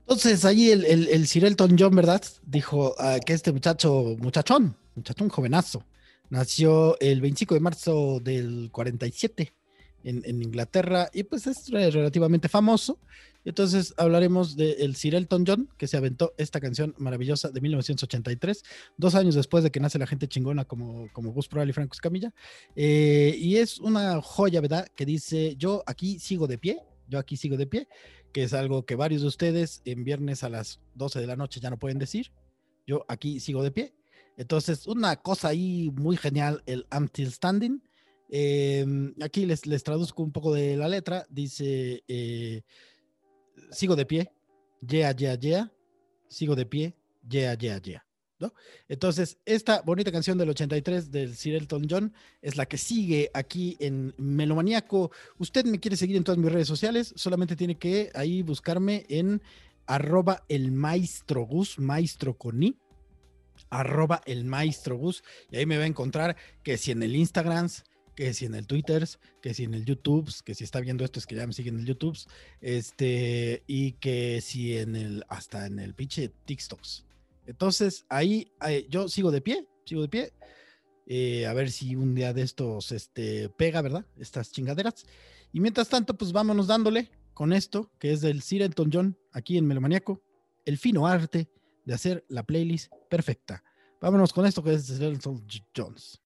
Entonces 0.00 0.44
ahí 0.44 0.72
el, 0.72 0.84
el, 0.84 1.26
Sir 1.26 1.46
Elton 1.46 1.74
John, 1.78 1.96
¿verdad? 1.96 2.22
Dijo 2.44 2.94
ah, 2.98 3.18
que 3.24 3.32
este 3.32 3.50
muchacho, 3.50 4.14
muchachón, 4.18 4.76
muchachón 4.94 5.30
jovenazo, 5.30 5.86
nació 6.28 7.00
el 7.00 7.22
25 7.22 7.54
de 7.54 7.60
marzo 7.60 8.20
del 8.20 8.68
47 8.70 9.54
en, 10.04 10.22
en 10.24 10.42
Inglaterra 10.42 11.08
y 11.12 11.22
pues 11.24 11.46
es 11.46 11.68
re- 11.70 11.90
relativamente 11.90 12.48
famoso. 12.48 12.98
Entonces 13.44 13.92
hablaremos 13.96 14.56
del 14.56 14.94
Sir 14.94 15.16
Elton 15.16 15.44
John, 15.44 15.68
que 15.76 15.88
se 15.88 15.96
aventó 15.96 16.32
esta 16.38 16.60
canción 16.60 16.94
maravillosa 16.98 17.50
de 17.50 17.60
1983, 17.60 18.62
dos 18.96 19.14
años 19.16 19.34
después 19.34 19.64
de 19.64 19.70
que 19.72 19.80
nace 19.80 19.98
la 19.98 20.06
gente 20.06 20.28
chingona 20.28 20.64
como, 20.64 21.08
como 21.12 21.32
Gus 21.32 21.48
Proal 21.48 21.68
y 21.68 21.72
Franco 21.72 21.92
Escamilla. 21.94 22.32
Eh, 22.76 23.34
y 23.36 23.56
es 23.56 23.78
una 23.80 24.20
joya, 24.22 24.60
¿verdad? 24.60 24.86
Que 24.94 25.04
dice, 25.06 25.56
yo 25.56 25.82
aquí 25.86 26.20
sigo 26.20 26.46
de 26.46 26.58
pie, 26.58 26.78
yo 27.08 27.18
aquí 27.18 27.36
sigo 27.36 27.56
de 27.56 27.66
pie, 27.66 27.88
que 28.32 28.44
es 28.44 28.52
algo 28.52 28.86
que 28.86 28.94
varios 28.94 29.22
de 29.22 29.28
ustedes 29.28 29.82
en 29.84 30.04
viernes 30.04 30.44
a 30.44 30.48
las 30.48 30.80
12 30.94 31.20
de 31.20 31.26
la 31.26 31.34
noche 31.36 31.58
ya 31.60 31.68
no 31.70 31.78
pueden 31.78 31.98
decir. 31.98 32.30
Yo 32.86 33.04
aquí 33.08 33.40
sigo 33.40 33.64
de 33.64 33.72
pie. 33.72 33.94
Entonces, 34.36 34.86
una 34.86 35.16
cosa 35.16 35.48
ahí 35.48 35.90
muy 35.94 36.16
genial, 36.16 36.62
el 36.66 36.86
I'm 36.92 37.06
Still 37.08 37.32
Standing. 37.32 37.82
Eh, 38.34 39.12
aquí 39.20 39.44
les, 39.44 39.60
traduzco 39.84 40.22
un 40.22 40.32
poco 40.32 40.54
de 40.54 40.74
la 40.76 40.88
letra. 40.88 41.26
Dice, 41.28 42.02
eh, 42.08 42.62
sigo 43.70 43.94
de 43.94 44.06
pie, 44.06 44.32
yeah, 44.80 45.14
yeah, 45.14 45.38
yeah, 45.38 45.70
sigo 46.28 46.56
de 46.56 46.64
pie, 46.64 46.96
yeah, 47.28 47.54
yeah, 47.54 47.78
yeah. 47.82 48.06
¿no? 48.40 48.54
Entonces, 48.88 49.36
esta 49.44 49.82
bonita 49.82 50.10
canción 50.10 50.38
del 50.38 50.48
83 50.48 51.10
del 51.10 51.36
Sir 51.36 51.56
Elton 51.56 51.86
John 51.88 52.14
es 52.40 52.56
la 52.56 52.64
que 52.64 52.78
sigue 52.78 53.30
aquí 53.34 53.76
en 53.80 54.14
Melomaniaco. 54.16 55.12
Usted 55.38 55.66
me 55.66 55.78
quiere 55.78 55.98
seguir 55.98 56.16
en 56.16 56.24
todas 56.24 56.38
mis 56.38 56.50
redes 56.50 56.66
sociales, 56.66 57.12
solamente 57.14 57.54
tiene 57.54 57.76
que 57.76 58.10
ahí 58.14 58.42
buscarme 58.42 59.04
en 59.10 59.42
arroba 59.86 60.42
el 60.48 60.72
maestro 60.72 61.42
Gus, 61.44 61.78
maestro 61.78 62.38
con 62.38 62.60
arroba 63.68 64.22
el 64.24 64.44
maestro 64.44 64.96
Gus, 64.96 65.22
y 65.50 65.56
ahí 65.56 65.66
me 65.66 65.76
va 65.76 65.84
a 65.84 65.86
encontrar 65.86 66.36
que 66.62 66.78
si 66.78 66.90
en 66.90 67.02
el 67.02 67.14
Instagram, 67.14 67.68
que 68.14 68.34
si 68.34 68.44
en 68.44 68.54
el 68.54 68.66
Twitter, 68.66 69.06
que 69.40 69.54
si 69.54 69.64
en 69.64 69.74
el 69.74 69.84
YouTube, 69.84 70.30
que 70.44 70.54
si 70.54 70.64
está 70.64 70.80
viendo 70.80 71.04
esto 71.04 71.18
es 71.18 71.26
que 71.26 71.34
ya 71.34 71.46
me 71.46 71.52
siguen 71.52 71.74
en 71.74 71.80
el 71.80 71.86
YouTube, 71.86 72.18
este, 72.60 73.62
y 73.66 73.92
que 73.92 74.40
si 74.40 74.76
en 74.76 74.96
el, 74.96 75.24
hasta 75.28 75.66
en 75.66 75.78
el 75.78 75.94
pinche 75.94 76.30
TikToks. 76.44 77.04
Entonces, 77.46 78.04
ahí 78.08 78.52
eh, 78.66 78.86
yo 78.88 79.08
sigo 79.08 79.30
de 79.30 79.40
pie, 79.40 79.66
sigo 79.84 80.02
de 80.02 80.08
pie, 80.08 80.32
eh, 81.06 81.46
a 81.46 81.52
ver 81.54 81.70
si 81.70 81.96
un 81.96 82.14
día 82.14 82.32
de 82.32 82.42
estos 82.42 82.92
este, 82.92 83.48
pega, 83.48 83.82
¿verdad? 83.82 84.06
Estas 84.18 84.52
chingaderas. 84.52 85.04
Y 85.52 85.60
mientras 85.60 85.88
tanto, 85.88 86.14
pues 86.14 86.32
vámonos 86.32 86.66
dándole 86.66 87.10
con 87.34 87.52
esto, 87.52 87.90
que 87.98 88.12
es 88.12 88.20
del 88.20 88.42
Sir 88.42 88.62
Elton 88.62 88.90
John, 88.92 89.18
aquí 89.32 89.58
en 89.58 89.66
Melomaniaco, 89.66 90.22
el 90.64 90.78
fino 90.78 91.06
arte 91.06 91.48
de 91.84 91.94
hacer 91.94 92.24
la 92.28 92.44
playlist 92.44 92.92
perfecta. 93.10 93.64
Vámonos 94.00 94.32
con 94.32 94.46
esto 94.46 94.62
que 94.62 94.74
es 94.74 94.98
de 94.98 95.06
Elton 95.06 95.44
Jones. 95.76 96.20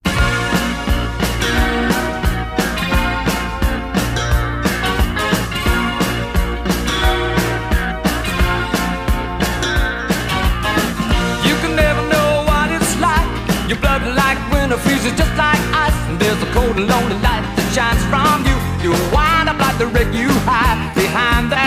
There's 16.24 16.42
a 16.42 16.52
cold 16.52 16.76
lonely 16.76 17.18
light 17.22 17.44
that 17.56 17.68
shines 17.74 18.02
from 18.10 18.42
you. 18.48 18.56
You 18.82 18.90
wind 19.12 19.48
up 19.48 19.58
like 19.58 19.78
the 19.78 19.86
wreck 19.86 20.12
you 20.12 20.28
hide 20.48 20.94
behind 20.94 21.52
that 21.52 21.63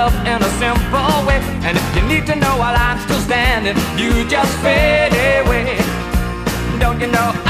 love 0.00 0.14
in 0.26 0.40
a 0.42 0.50
simple 0.64 1.16
way. 1.26 1.40
And 1.66 1.76
if 1.76 1.86
you 1.96 2.02
need 2.12 2.24
to 2.26 2.34
know 2.34 2.54
while 2.62 2.76
I'm 2.86 2.98
still 3.06 3.20
standing, 3.20 3.76
you 4.00 4.10
just 4.28 4.52
fade 4.62 5.12
away. 5.40 5.76
Don't 6.80 6.98
you 7.02 7.08
know 7.16 7.49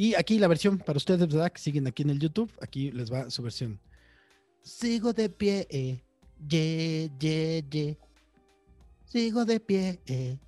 Y 0.00 0.14
aquí 0.14 0.38
la 0.38 0.48
versión 0.48 0.78
para 0.78 0.96
ustedes. 0.96 1.28
Que 1.28 1.60
siguen 1.60 1.86
aquí 1.86 2.02
en 2.04 2.08
el 2.08 2.18
YouTube. 2.18 2.50
Aquí 2.62 2.90
les 2.90 3.12
va 3.12 3.28
su 3.28 3.42
versión. 3.42 3.78
Sigo 4.62 5.12
de 5.12 5.28
pie, 5.28 5.66
eh. 5.68 6.00
Ye, 6.48 7.10
ye, 7.18 7.62
ye. 7.70 7.98
Sigo 9.04 9.44
de 9.44 9.60
pie, 9.60 10.00
eh. 10.06 10.38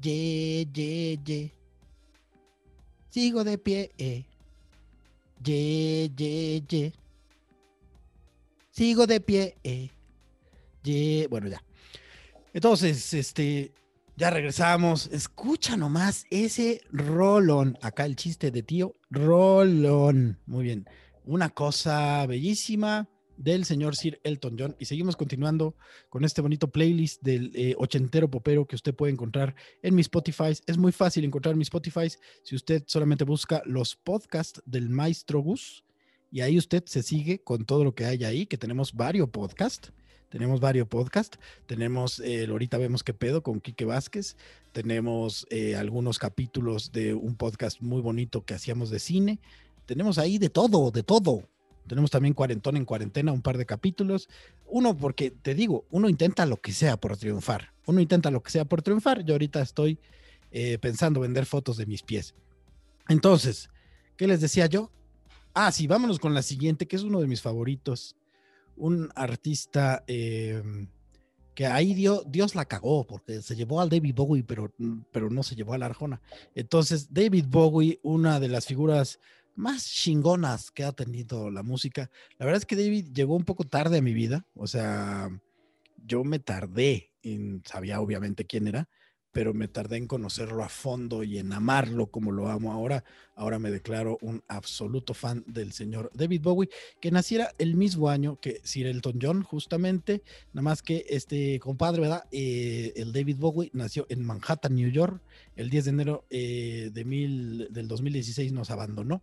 Ye, 0.00 0.66
ye, 0.74 1.16
ye. 1.24 1.52
Sigo 3.08 3.44
de 3.44 3.56
pie, 3.56 3.92
eh. 3.98 4.24
Ye, 5.44 6.10
ye, 6.16 6.64
ye. 6.68 6.92
Sigo 8.72 9.06
de 9.06 9.20
pie, 9.20 9.54
eh. 9.62 9.90
Ye. 10.82 11.28
Bueno, 11.30 11.46
ya. 11.46 11.62
Entonces, 12.52 13.14
este, 13.14 13.70
ya 14.16 14.30
regresamos. 14.30 15.08
Escucha 15.12 15.76
nomás 15.76 16.26
ese 16.30 16.82
rolón. 16.90 17.78
Acá 17.80 18.04
el 18.04 18.16
chiste 18.16 18.50
de 18.50 18.62
tío. 18.62 18.94
Rolón. 19.10 20.38
Muy 20.46 20.64
bien. 20.64 20.86
Una 21.24 21.50
cosa 21.50 22.26
bellísima 22.26 23.08
del 23.36 23.64
señor 23.64 23.96
Sir 23.96 24.20
Elton 24.22 24.56
John. 24.58 24.76
Y 24.78 24.84
seguimos 24.84 25.16
continuando 25.16 25.76
con 26.08 26.24
este 26.24 26.42
bonito 26.42 26.70
playlist 26.70 27.22
del 27.22 27.52
eh, 27.54 27.74
ochentero 27.78 28.30
popero 28.30 28.66
que 28.66 28.76
usted 28.76 28.94
puede 28.94 29.12
encontrar 29.12 29.54
en 29.82 29.94
mi 29.94 30.02
Spotify. 30.02 30.52
Es 30.66 30.76
muy 30.78 30.92
fácil 30.92 31.24
encontrar 31.24 31.56
mi 31.56 31.62
Spotify 31.62 32.08
si 32.42 32.54
usted 32.54 32.84
solamente 32.86 33.24
busca 33.24 33.62
los 33.64 33.96
podcasts 33.96 34.62
del 34.66 34.90
maestro 34.90 35.40
Gus. 35.40 35.84
Y 36.30 36.40
ahí 36.40 36.56
usted 36.56 36.84
se 36.86 37.02
sigue 37.02 37.42
con 37.42 37.64
todo 37.64 37.84
lo 37.84 37.94
que 37.94 38.06
hay 38.06 38.24
ahí, 38.24 38.46
que 38.46 38.56
tenemos 38.56 38.92
varios 38.92 39.28
podcasts. 39.30 39.92
Tenemos 40.32 40.60
varios 40.60 40.88
podcasts. 40.88 41.38
Tenemos, 41.66 42.18
eh, 42.20 42.46
ahorita 42.48 42.78
vemos 42.78 43.04
qué 43.04 43.12
pedo 43.12 43.42
con 43.42 43.60
Quique 43.60 43.84
Vázquez. 43.84 44.38
Tenemos 44.72 45.46
eh, 45.50 45.76
algunos 45.76 46.18
capítulos 46.18 46.90
de 46.90 47.12
un 47.12 47.36
podcast 47.36 47.82
muy 47.82 48.00
bonito 48.00 48.42
que 48.42 48.54
hacíamos 48.54 48.88
de 48.88 48.98
cine. 48.98 49.40
Tenemos 49.84 50.16
ahí 50.16 50.38
de 50.38 50.48
todo, 50.48 50.90
de 50.90 51.02
todo. 51.02 51.46
Tenemos 51.86 52.10
también 52.10 52.32
Cuarentón 52.32 52.78
en 52.78 52.86
Cuarentena, 52.86 53.30
un 53.30 53.42
par 53.42 53.58
de 53.58 53.66
capítulos. 53.66 54.30
Uno, 54.64 54.96
porque 54.96 55.30
te 55.30 55.54
digo, 55.54 55.84
uno 55.90 56.08
intenta 56.08 56.46
lo 56.46 56.56
que 56.56 56.72
sea 56.72 56.96
por 56.96 57.14
triunfar. 57.18 57.74
Uno 57.84 58.00
intenta 58.00 58.30
lo 58.30 58.42
que 58.42 58.52
sea 58.52 58.64
por 58.64 58.80
triunfar. 58.80 59.26
Yo 59.26 59.34
ahorita 59.34 59.60
estoy 59.60 59.98
eh, 60.50 60.78
pensando 60.78 61.20
vender 61.20 61.44
fotos 61.44 61.76
de 61.76 61.84
mis 61.84 62.02
pies. 62.02 62.34
Entonces, 63.10 63.68
¿qué 64.16 64.26
les 64.26 64.40
decía 64.40 64.64
yo? 64.64 64.90
Ah, 65.52 65.70
sí, 65.72 65.86
vámonos 65.86 66.18
con 66.18 66.32
la 66.32 66.40
siguiente, 66.40 66.88
que 66.88 66.96
es 66.96 67.02
uno 67.02 67.20
de 67.20 67.26
mis 67.26 67.42
favoritos. 67.42 68.16
Un 68.76 69.10
artista 69.14 70.04
eh, 70.06 70.62
que 71.54 71.66
ahí 71.66 71.94
dio, 71.94 72.22
Dios 72.26 72.54
la 72.54 72.64
cagó, 72.64 73.06
porque 73.06 73.42
se 73.42 73.54
llevó 73.54 73.80
al 73.80 73.90
David 73.90 74.14
Bowie, 74.14 74.44
pero, 74.44 74.72
pero 75.12 75.30
no 75.30 75.42
se 75.42 75.54
llevó 75.54 75.74
a 75.74 75.78
la 75.78 75.86
Arjona. 75.86 76.20
Entonces, 76.54 77.12
David 77.12 77.46
Bowie, 77.48 78.00
una 78.02 78.40
de 78.40 78.48
las 78.48 78.66
figuras 78.66 79.18
más 79.54 79.84
chingonas 79.86 80.70
que 80.70 80.84
ha 80.84 80.92
tenido 80.92 81.50
la 81.50 81.62
música. 81.62 82.10
La 82.38 82.46
verdad 82.46 82.60
es 82.60 82.66
que 82.66 82.76
David 82.76 83.08
llegó 83.12 83.36
un 83.36 83.44
poco 83.44 83.64
tarde 83.64 83.98
a 83.98 84.02
mi 84.02 84.14
vida, 84.14 84.46
o 84.54 84.66
sea, 84.66 85.28
yo 86.04 86.24
me 86.24 86.38
tardé 86.38 87.12
en, 87.22 87.62
sabía 87.64 88.00
obviamente 88.00 88.46
quién 88.46 88.66
era, 88.66 88.88
pero 89.32 89.54
me 89.54 89.66
tardé 89.66 89.96
en 89.96 90.06
conocerlo 90.06 90.62
a 90.62 90.68
fondo 90.68 91.24
y 91.24 91.38
en 91.38 91.52
amarlo 91.52 92.08
como 92.08 92.30
lo 92.30 92.48
amo 92.48 92.72
ahora. 92.72 93.02
Ahora 93.34 93.58
me 93.58 93.70
declaro 93.70 94.18
un 94.20 94.42
absoluto 94.46 95.14
fan 95.14 95.42
del 95.46 95.72
señor 95.72 96.10
David 96.14 96.42
Bowie, 96.42 96.68
que 97.00 97.10
naciera 97.10 97.52
el 97.58 97.74
mismo 97.74 98.10
año 98.10 98.38
que 98.40 98.60
Sir 98.62 98.86
Elton 98.86 99.18
John, 99.20 99.42
justamente, 99.42 100.22
nada 100.52 100.62
más 100.62 100.82
que 100.82 101.06
este 101.08 101.58
compadre, 101.58 102.02
¿verdad? 102.02 102.24
Eh, 102.30 102.92
el 102.96 103.12
David 103.12 103.38
Bowie 103.38 103.70
nació 103.72 104.06
en 104.10 104.22
Manhattan, 104.22 104.74
New 104.74 104.90
York, 104.90 105.22
el 105.56 105.70
10 105.70 105.84
de 105.84 105.90
enero 105.90 106.24
eh, 106.28 106.90
de 106.92 107.04
mil, 107.04 107.68
del 107.70 107.88
2016 107.88 108.52
nos 108.52 108.70
abandonó. 108.70 109.22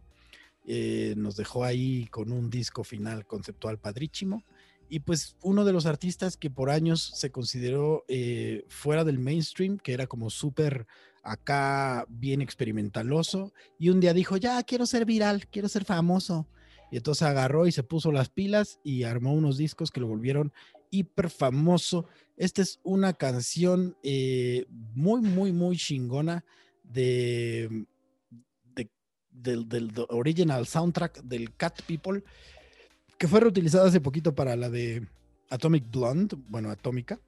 Eh, 0.66 1.16
nos 1.18 1.36
dejó 1.36 1.64
ahí 1.64 2.06
con 2.12 2.32
un 2.32 2.50
disco 2.50 2.84
final 2.84 3.26
conceptual 3.26 3.80
padrísimo. 3.80 4.44
Y 4.90 5.02
pues 5.02 5.36
uno 5.44 5.66
de 5.66 5.72
los 5.74 5.86
artistas 5.86 6.36
que 6.36 6.50
por 6.50 6.70
años 6.72 7.12
se 7.16 7.32
consideró 7.32 8.04
eh, 8.08 8.66
fuera 8.68 9.04
del 9.04 9.20
mainstream, 9.20 9.78
que 9.78 9.94
era 9.94 10.08
como 10.08 10.30
súper 10.30 10.88
acá 11.22 12.06
bien 12.10 12.42
experimentaloso, 12.42 13.54
y 13.78 13.90
un 13.90 14.00
día 14.00 14.14
dijo, 14.14 14.36
ya 14.38 14.62
quiero 14.64 14.86
ser 14.86 15.06
viral, 15.06 15.48
quiero 15.48 15.70
ser 15.70 15.86
famoso. 15.86 16.48
Y 16.92 16.98
entonces 16.98 17.22
agarró 17.22 17.68
y 17.68 17.72
se 17.72 17.84
puso 17.84 18.12
las 18.12 18.30
pilas 18.30 18.80
y 18.84 19.04
armó 19.04 19.34
unos 19.34 19.58
discos 19.58 19.92
que 19.92 20.00
lo 20.00 20.08
volvieron 20.08 20.52
hiper 20.90 21.30
famoso. 21.30 22.08
Esta 22.36 22.64
es 22.64 22.80
una 22.82 23.14
canción 23.14 23.96
eh, 24.02 24.66
muy, 24.96 25.22
muy, 25.22 25.52
muy 25.52 25.78
chingona 25.78 26.44
de, 26.82 27.86
de- 28.74 28.90
del, 29.30 29.70
del 29.70 29.92
original 30.10 30.66
soundtrack 30.66 31.22
del 31.22 31.56
Cat 31.56 31.80
People, 31.84 32.24
que 33.20 33.28
fue 33.28 33.42
reutilizada 33.42 33.90
hace 33.90 34.00
poquito 34.00 34.34
para 34.34 34.56
la 34.56 34.70
de 34.70 35.06
Atomic 35.50 35.92
Blonde, 35.92 36.38
bueno, 36.48 36.72
Atómica. 36.72 37.20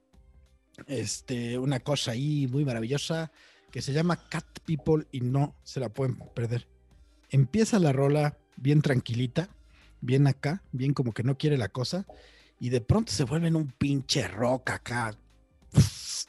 Este, 0.88 1.60
una 1.60 1.82
cosa 1.82 2.12
ahí 2.12 2.47
muy 2.47 2.63
maravillosa 2.63 3.30
que 3.71 3.82
se 3.82 3.91
llama 3.91 4.30
Cat 4.30 4.45
People 4.65 5.06
y 5.12 5.19
no 5.19 5.54
se 5.63 5.82
la 5.82 5.89
pueden 5.89 6.15
perder. 6.34 6.65
Empieza 7.30 7.77
la 7.77 7.91
rola 7.91 8.38
bien 8.56 8.82
tranquilita, 8.82 9.49
bien 9.99 10.27
acá, 10.27 10.63
bien 10.71 10.93
como 10.93 11.13
que 11.13 11.23
no 11.23 11.38
quiere 11.38 11.58
la 11.58 11.69
cosa, 11.69 12.06
y 12.58 12.69
de 12.69 12.80
pronto 12.80 13.12
se 13.12 13.25
vuelve 13.25 13.49
en 13.49 13.58
un 13.58 13.67
pinche 13.67 14.27
rock 14.30 14.69
acá 14.69 15.17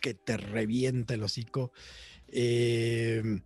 que 0.00 0.14
te 0.14 0.36
revienta 0.38 1.14
el 1.14 1.22
hocico. 1.22 1.72
Eh, 2.28 3.40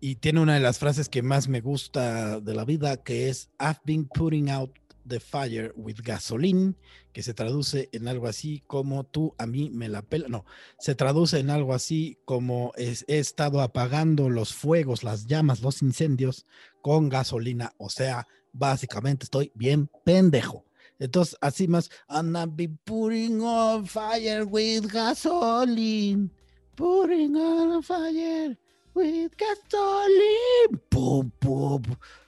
y 0.00 0.16
tiene 0.16 0.40
una 0.40 0.54
de 0.54 0.60
las 0.60 0.78
frases 0.78 1.08
que 1.08 1.22
más 1.22 1.46
me 1.46 1.60
gusta 1.60 2.40
de 2.40 2.54
la 2.54 2.64
vida, 2.64 2.96
que 2.96 3.28
es 3.28 3.50
I've 3.60 3.80
been 3.84 4.06
putting 4.06 4.50
out 4.50 4.76
the 5.06 5.20
fire 5.20 5.72
with 5.76 6.02
gasoline, 6.02 6.74
que 7.12 7.22
se 7.22 7.34
traduce 7.34 7.88
en 7.92 8.08
algo 8.08 8.26
así 8.26 8.62
como 8.66 9.04
tú 9.04 9.34
a 9.38 9.46
mí 9.46 9.70
me 9.70 9.88
la 9.88 10.02
pela. 10.02 10.28
No, 10.28 10.44
se 10.78 10.94
traduce 10.94 11.38
en 11.38 11.50
algo 11.50 11.74
así 11.74 12.18
como 12.24 12.72
he 12.76 13.18
estado 13.18 13.60
apagando 13.60 14.30
los 14.30 14.52
fuegos, 14.52 15.02
las 15.02 15.26
llamas, 15.26 15.62
los 15.62 15.82
incendios 15.82 16.46
con 16.80 17.08
gasolina. 17.08 17.72
O 17.78 17.88
sea, 17.90 18.26
básicamente 18.52 19.24
estoy 19.24 19.52
bien 19.54 19.90
pendejo. 20.04 20.64
Entonces, 20.98 21.36
así 21.40 21.66
más, 21.66 21.90
and 22.08 22.36
I've 22.36 22.54
been 22.54 22.78
putting 22.84 23.40
on 23.42 23.86
fire 23.86 24.44
with 24.44 24.86
gasoline, 24.92 26.30
putting 26.76 27.34
on 27.34 27.82
fire 27.82 28.56
with 28.94 29.32
gasoline. 29.36 30.80
Pum, 30.88 31.30
pum. 31.40 31.82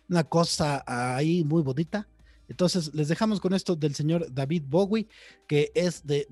Una 0.09 0.25
cosa 0.25 0.83
ahí 0.87 1.45
muy 1.45 1.63
bonita. 1.63 2.09
Entonces, 2.49 2.95
les 2.95 3.09
dejamos 3.09 3.41
con 3.41 3.55
esto 3.55 3.77
del 3.77 3.95
señor 3.95 4.27
David 4.33 4.65
Bowie, 4.67 5.09
que 5.47 5.73
es 5.75 6.07
de, 6.07 6.27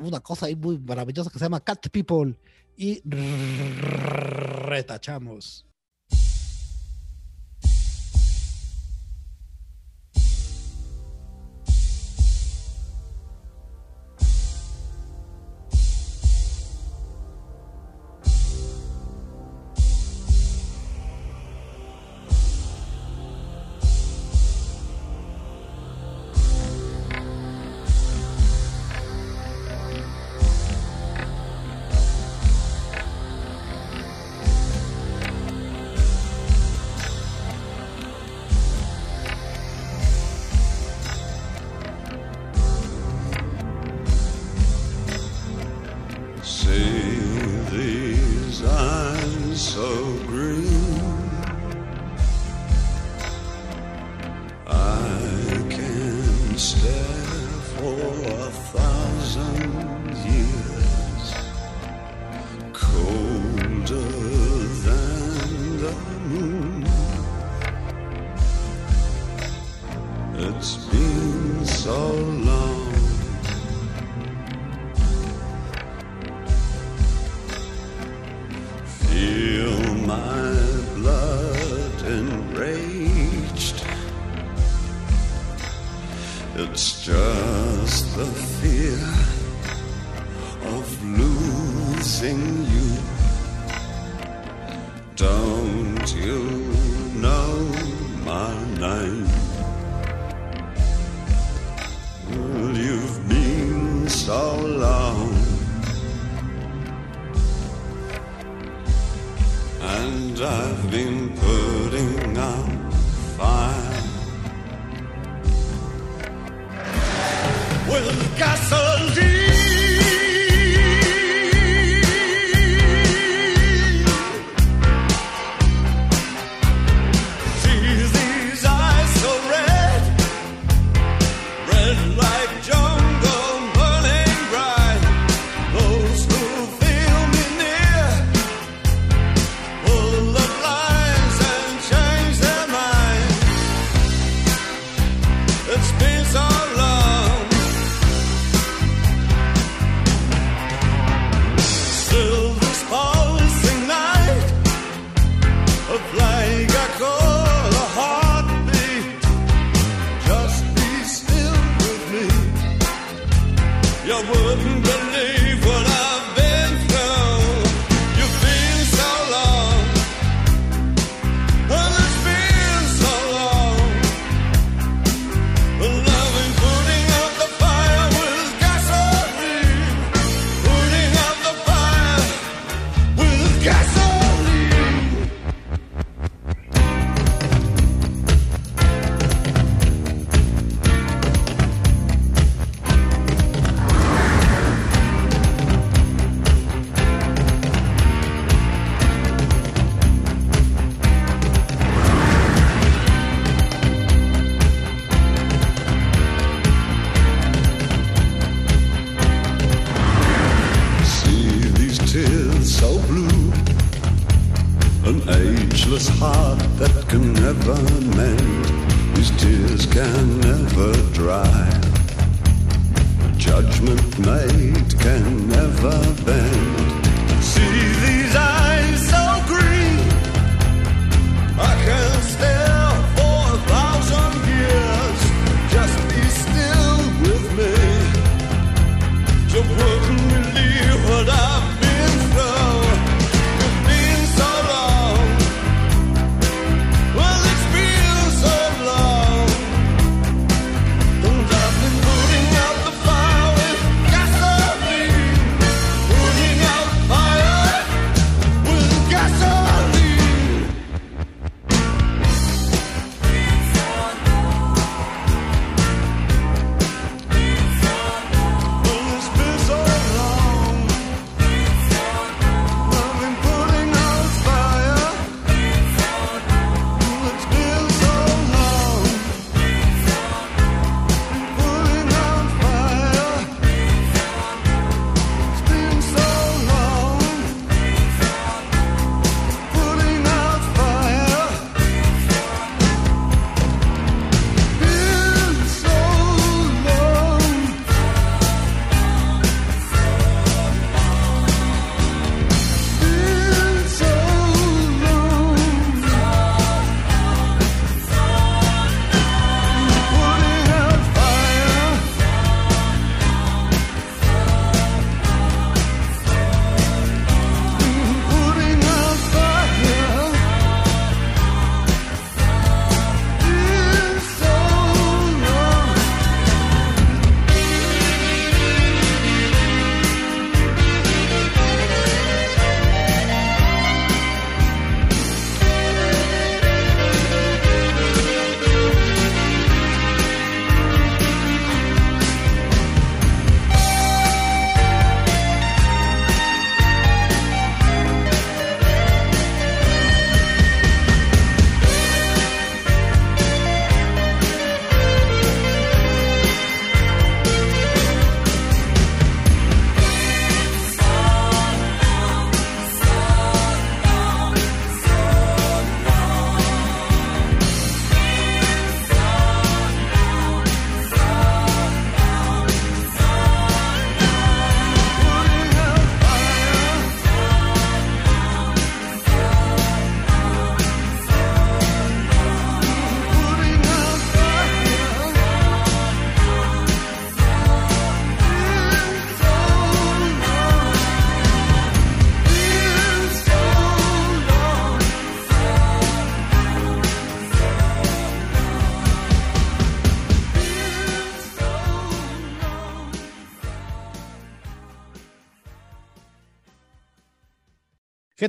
una 0.00 0.20
cosa 0.20 0.46
ahí 0.46 0.56
muy 0.56 0.78
maravillosa 0.78 1.30
que 1.30 1.38
se 1.38 1.44
llama 1.44 1.60
Cat 1.60 1.88
People. 1.88 2.36
Y 2.76 3.02
retachamos. 4.66 5.69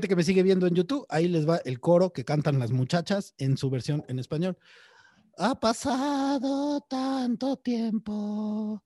Que 0.08 0.16
me 0.16 0.24
sigue 0.24 0.43
viendo 0.43 0.68
en 0.68 0.76
YouTube, 0.76 1.06
ahí 1.10 1.28
les 1.28 1.47
va 1.47 1.58
el 1.58 1.80
coro 1.80 2.12
que 2.12 2.26
cantan 2.26 2.60
las 2.60 2.72
muchachas 2.72 3.34
en 3.38 3.58
su 3.58 3.70
versión 3.70 4.04
en 4.08 4.20
español. 4.20 4.58
Ha 5.38 5.60
pasado 5.60 6.82
tanto 6.82 7.58
tiempo, 7.58 8.84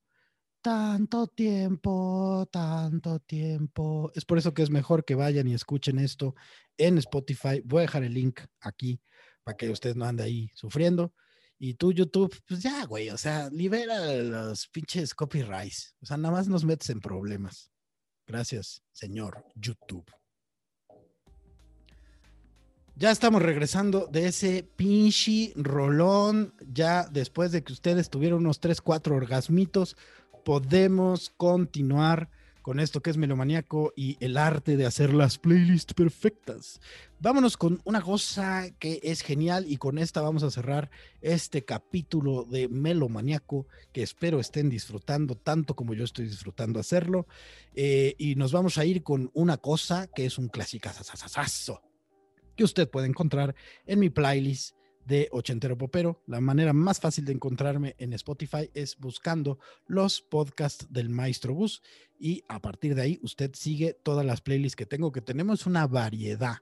tanto 0.61 1.28
tiempo, 1.28 2.47
tanto 2.51 3.20
tiempo. 3.20 4.11
Es 4.13 4.26
por 4.26 4.38
eso 4.38 4.53
que 4.53 4.61
es 4.61 4.70
mejor 4.70 5.05
que 5.05 5.16
vayan 5.16 5.47
y 5.47 5.53
escuchen 5.53 5.99
esto 5.99 6.36
en 6.78 6.97
Spotify. 6.99 7.61
Voy 7.66 7.80
a 7.80 7.82
dejar 7.82 8.03
el 8.03 8.13
link 8.13 8.41
aquí 8.59 9.01
para 9.43 9.57
que 9.57 9.70
usted 9.70 9.95
no 9.95 10.05
ande 10.05 10.24
ahí 10.24 10.49
sufriendo. 10.53 11.13
Y 11.57 11.76
tú, 11.76 11.93
YouTube, 11.93 12.36
pues 12.47 12.61
ya, 12.61 12.86
güey, 12.86 13.09
o 13.09 13.18
sea, 13.18 13.49
libera 13.49 14.13
los 14.16 14.68
pinches 14.68 15.13
copyrights. 15.13 15.95
O 16.01 16.05
sea, 16.05 16.18
nada 16.18 16.36
más 16.36 16.47
nos 16.47 16.66
metes 16.66 16.89
en 16.89 16.99
problemas. 16.99 17.72
Gracias, 18.28 18.84
señor 18.91 19.45
YouTube. 19.55 20.05
Ya 22.97 23.11
estamos 23.11 23.41
regresando 23.41 24.07
de 24.09 24.27
ese 24.27 24.63
pinche 24.63 25.51
rolón. 25.57 26.53
Ya 26.71 27.03
después 27.11 27.51
de 27.51 27.61
que 27.61 27.73
ustedes 27.73 28.09
tuvieron 28.09 28.39
unos 28.39 28.61
3, 28.61 28.79
4 28.79 29.13
orgasmitos, 29.17 29.97
podemos 30.45 31.29
continuar 31.35 32.29
con 32.61 32.79
esto 32.79 33.01
que 33.01 33.09
es 33.09 33.17
Melomaniaco 33.17 33.91
y 33.97 34.15
el 34.21 34.37
arte 34.37 34.77
de 34.77 34.85
hacer 34.85 35.13
las 35.13 35.37
playlists 35.37 35.93
perfectas. 35.93 36.79
Vámonos 37.19 37.57
con 37.57 37.81
una 37.83 38.01
cosa 38.01 38.71
que 38.79 39.01
es 39.03 39.23
genial 39.23 39.65
y 39.67 39.75
con 39.75 39.97
esta 39.97 40.21
vamos 40.21 40.43
a 40.43 40.49
cerrar 40.49 40.89
este 41.19 41.65
capítulo 41.65 42.45
de 42.45 42.69
Melomaniaco 42.69 43.67
que 43.91 44.03
espero 44.03 44.39
estén 44.39 44.69
disfrutando 44.69 45.35
tanto 45.35 45.75
como 45.75 45.93
yo 45.93 46.05
estoy 46.05 46.27
disfrutando 46.27 46.79
hacerlo. 46.79 47.27
Eh, 47.73 48.15
y 48.17 48.35
nos 48.35 48.53
vamos 48.53 48.77
a 48.77 48.85
ir 48.85 49.03
con 49.03 49.31
una 49.33 49.57
cosa 49.57 50.07
que 50.07 50.25
es 50.25 50.37
un 50.37 50.47
clasicazazazazo 50.47 51.81
que 52.55 52.63
usted 52.63 52.89
puede 52.89 53.07
encontrar 53.07 53.55
en 53.85 53.99
mi 53.99 54.09
playlist 54.09 54.75
de 55.05 55.29
Ochentero 55.31 55.77
Popero. 55.77 56.21
La 56.25 56.41
manera 56.41 56.73
más 56.73 56.99
fácil 56.99 57.25
de 57.25 57.33
encontrarme 57.33 57.95
en 57.99 58.13
Spotify 58.13 58.69
es 58.73 58.97
buscando 58.97 59.59
los 59.85 60.21
podcasts 60.21 60.87
del 60.89 61.09
Maestro 61.09 61.53
Bus 61.53 61.81
y 62.19 62.43
a 62.47 62.59
partir 62.59 62.95
de 62.95 63.03
ahí 63.03 63.19
usted 63.21 63.51
sigue 63.53 63.93
todas 64.03 64.25
las 64.25 64.41
playlists 64.41 64.75
que 64.75 64.85
tengo, 64.85 65.11
que 65.11 65.21
tenemos 65.21 65.65
una 65.65 65.87
variedad 65.87 66.57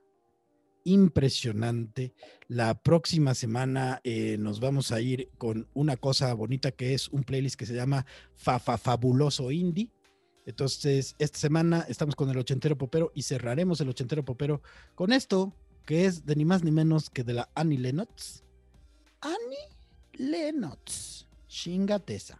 impresionante. 0.84 2.12
La 2.46 2.74
próxima 2.74 3.34
semana 3.34 4.00
eh, 4.04 4.36
nos 4.38 4.60
vamos 4.60 4.92
a 4.92 5.00
ir 5.00 5.30
con 5.38 5.68
una 5.72 5.96
cosa 5.96 6.32
bonita 6.34 6.72
que 6.72 6.94
es 6.94 7.08
un 7.08 7.24
playlist 7.24 7.56
que 7.56 7.66
se 7.66 7.74
llama 7.74 8.04
Fafa 8.34 8.76
Fabuloso 8.76 9.50
Indie. 9.50 9.90
Entonces, 10.46 11.16
esta 11.18 11.38
semana 11.38 11.86
estamos 11.88 12.14
con 12.14 12.28
el 12.28 12.36
ochentero 12.36 12.76
popero 12.76 13.10
y 13.14 13.22
cerraremos 13.22 13.80
el 13.80 13.88
ochentero 13.88 14.26
popero 14.26 14.60
con 14.94 15.10
esto, 15.12 15.56
que 15.84 16.06
es 16.06 16.24
de 16.24 16.36
ni 16.36 16.44
más 16.44 16.64
ni 16.64 16.70
menos 16.70 17.10
que 17.10 17.24
de 17.24 17.34
la 17.34 17.48
Annie 17.54 17.78
Lennox. 17.78 18.42
Annie 19.20 19.68
Lennox, 20.14 21.26
chingateza. 21.48 22.38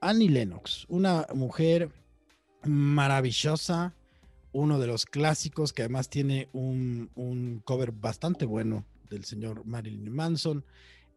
Annie 0.00 0.28
Lennox, 0.28 0.84
una 0.88 1.26
mujer 1.34 1.90
maravillosa, 2.64 3.94
uno 4.52 4.78
de 4.78 4.86
los 4.86 5.06
clásicos 5.06 5.72
que 5.72 5.82
además 5.82 6.08
tiene 6.08 6.48
un, 6.52 7.10
un 7.14 7.60
cover 7.64 7.92
bastante 7.92 8.44
bueno 8.44 8.84
del 9.08 9.24
señor 9.24 9.64
Marilyn 9.64 10.12
Manson. 10.12 10.64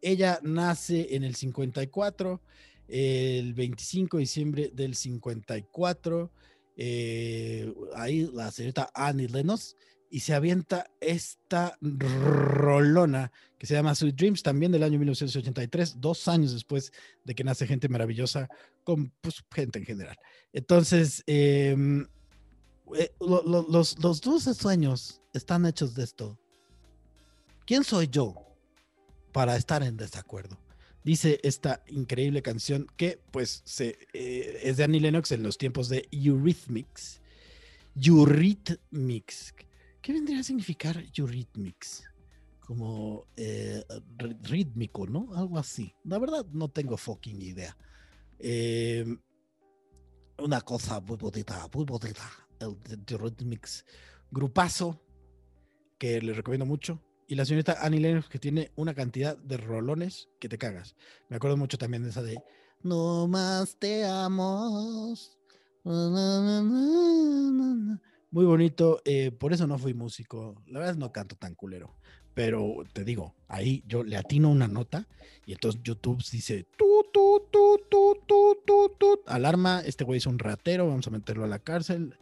Ella 0.02 0.38
nace 0.42 1.14
en 1.16 1.24
el 1.24 1.34
54, 1.34 2.40
el 2.88 3.54
25 3.54 4.16
de 4.16 4.20
diciembre 4.20 4.70
del 4.72 4.94
54. 4.94 6.30
eh, 6.76 7.72
ahí 7.94 8.28
la 8.32 8.50
señorita 8.50 8.90
Annie 8.94 9.28
Lennox 9.28 9.76
y 10.16 10.20
se 10.20 10.32
avienta 10.32 10.90
esta 10.98 11.76
rolona 11.82 13.30
que 13.58 13.66
se 13.66 13.74
llama 13.74 13.94
Sweet 13.94 14.16
Dreams, 14.16 14.42
también 14.42 14.72
del 14.72 14.82
año 14.82 14.98
1983, 14.98 16.00
dos 16.00 16.26
años 16.26 16.54
después 16.54 16.90
de 17.24 17.34
que 17.34 17.44
nace 17.44 17.66
Gente 17.66 17.90
Maravillosa, 17.90 18.48
con 18.82 19.12
pues, 19.20 19.44
gente 19.54 19.78
en 19.78 19.84
general. 19.84 20.16
Entonces, 20.54 21.22
em, 21.26 22.06
eh, 22.96 23.12
lo- 23.20 23.42
lo- 23.42 23.66
los, 23.68 23.98
los 24.02 24.22
dulces 24.22 24.56
sueños 24.56 25.20
están 25.34 25.66
hechos 25.66 25.94
de 25.94 26.04
esto. 26.04 26.38
¿Quién 27.66 27.84
soy 27.84 28.08
yo 28.08 28.36
para 29.32 29.54
estar 29.58 29.82
en 29.82 29.98
desacuerdo? 29.98 30.56
Dice 31.04 31.40
esta 31.42 31.82
increíble 31.88 32.40
canción 32.40 32.86
que 32.96 33.20
pues 33.32 33.62
eh, 33.80 34.60
es 34.62 34.78
de 34.78 34.84
Annie 34.84 35.00
Lennox 35.00 35.30
en 35.32 35.42
los 35.42 35.58
tiempos 35.58 35.90
de 35.90 36.08
Eurythmics. 36.10 37.20
Eurythmics. 38.02 39.52
¿Qué 40.06 40.12
vendría 40.12 40.38
a 40.38 40.44
significar 40.44 41.04
Eurythmics? 41.16 42.04
Como 42.60 43.26
eh, 43.36 43.82
rítmico, 44.42 45.04
¿no? 45.04 45.34
Algo 45.34 45.58
así. 45.58 45.92
La 46.04 46.20
verdad 46.20 46.46
no 46.52 46.68
tengo 46.68 46.96
fucking 46.96 47.42
idea. 47.42 47.76
Eh, 48.38 49.04
una 50.38 50.60
cosa 50.60 51.00
muy 51.00 51.16
bonita, 51.16 51.68
muy 51.74 51.84
bonita. 51.84 52.22
El 52.60 52.76
Eurythmics. 53.10 53.84
Grupazo 54.30 55.02
que 55.98 56.22
les 56.22 56.36
recomiendo 56.36 56.66
mucho. 56.66 57.02
Y 57.26 57.34
la 57.34 57.44
señorita 57.44 57.78
Annie 57.84 57.98
Lennox 57.98 58.28
que 58.28 58.38
tiene 58.38 58.70
una 58.76 58.94
cantidad 58.94 59.36
de 59.36 59.56
rolones 59.56 60.28
que 60.38 60.48
te 60.48 60.56
cagas. 60.56 60.94
Me 61.28 61.34
acuerdo 61.34 61.56
mucho 61.56 61.78
también 61.78 62.04
de 62.04 62.10
esa 62.10 62.22
de 62.22 62.38
No 62.80 63.26
más 63.26 63.76
te 63.80 64.04
amo. 64.04 65.16
Muy 68.36 68.44
bonito. 68.44 69.00
eh, 69.06 69.30
por 69.30 69.54
eso 69.54 69.66
no 69.66 69.78
fui 69.78 69.94
músico. 69.94 70.62
La 70.66 70.80
verdad 70.80 70.96
no 70.96 71.10
canto 71.10 71.36
tan 71.36 71.54
culero. 71.54 71.96
Pero 72.34 72.84
te 72.92 73.02
digo, 73.02 73.34
ahí 73.48 73.82
yo 73.86 74.04
le 74.04 74.18
atino 74.18 74.50
una 74.50 74.68
nota 74.68 75.08
y 75.46 75.52
entonces 75.52 75.80
YouTube 75.82 76.22
dice 76.30 76.66
tu, 76.76 76.84
tu, 77.14 77.44
tu, 77.50 77.80
tu, 77.88 78.18
tu, 78.28 78.58
tu, 78.66 78.92
tu. 78.98 79.20
Alarma, 79.26 79.80
este 79.80 80.04
güey 80.04 80.18
es 80.18 80.26
un 80.26 80.38
ratero, 80.38 80.86
vamos 80.86 81.06
a 81.06 81.10
meterlo 81.12 81.44
a 81.44 81.46
la 81.46 81.60
cárcel. 81.60 82.14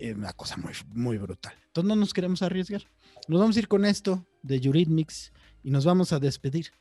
Eh, 0.00 0.14
una 0.14 0.32
cosa 0.32 0.56
muy, 0.56 0.72
muy 0.92 1.16
brutal. 1.16 1.54
Entonces 1.68 1.88
no 1.90 1.94
nos 1.94 2.12
queremos 2.12 2.42
arriesgar. 2.42 2.82
Nos 3.28 3.38
vamos 3.38 3.54
a 3.54 3.60
ir 3.60 3.68
con 3.68 3.84
esto 3.84 4.26
de 4.42 4.56
Eurythmics 4.56 5.32
y 5.62 5.70
nos 5.70 5.84
vamos 5.84 6.12
a 6.12 6.18
despedir. 6.18 6.72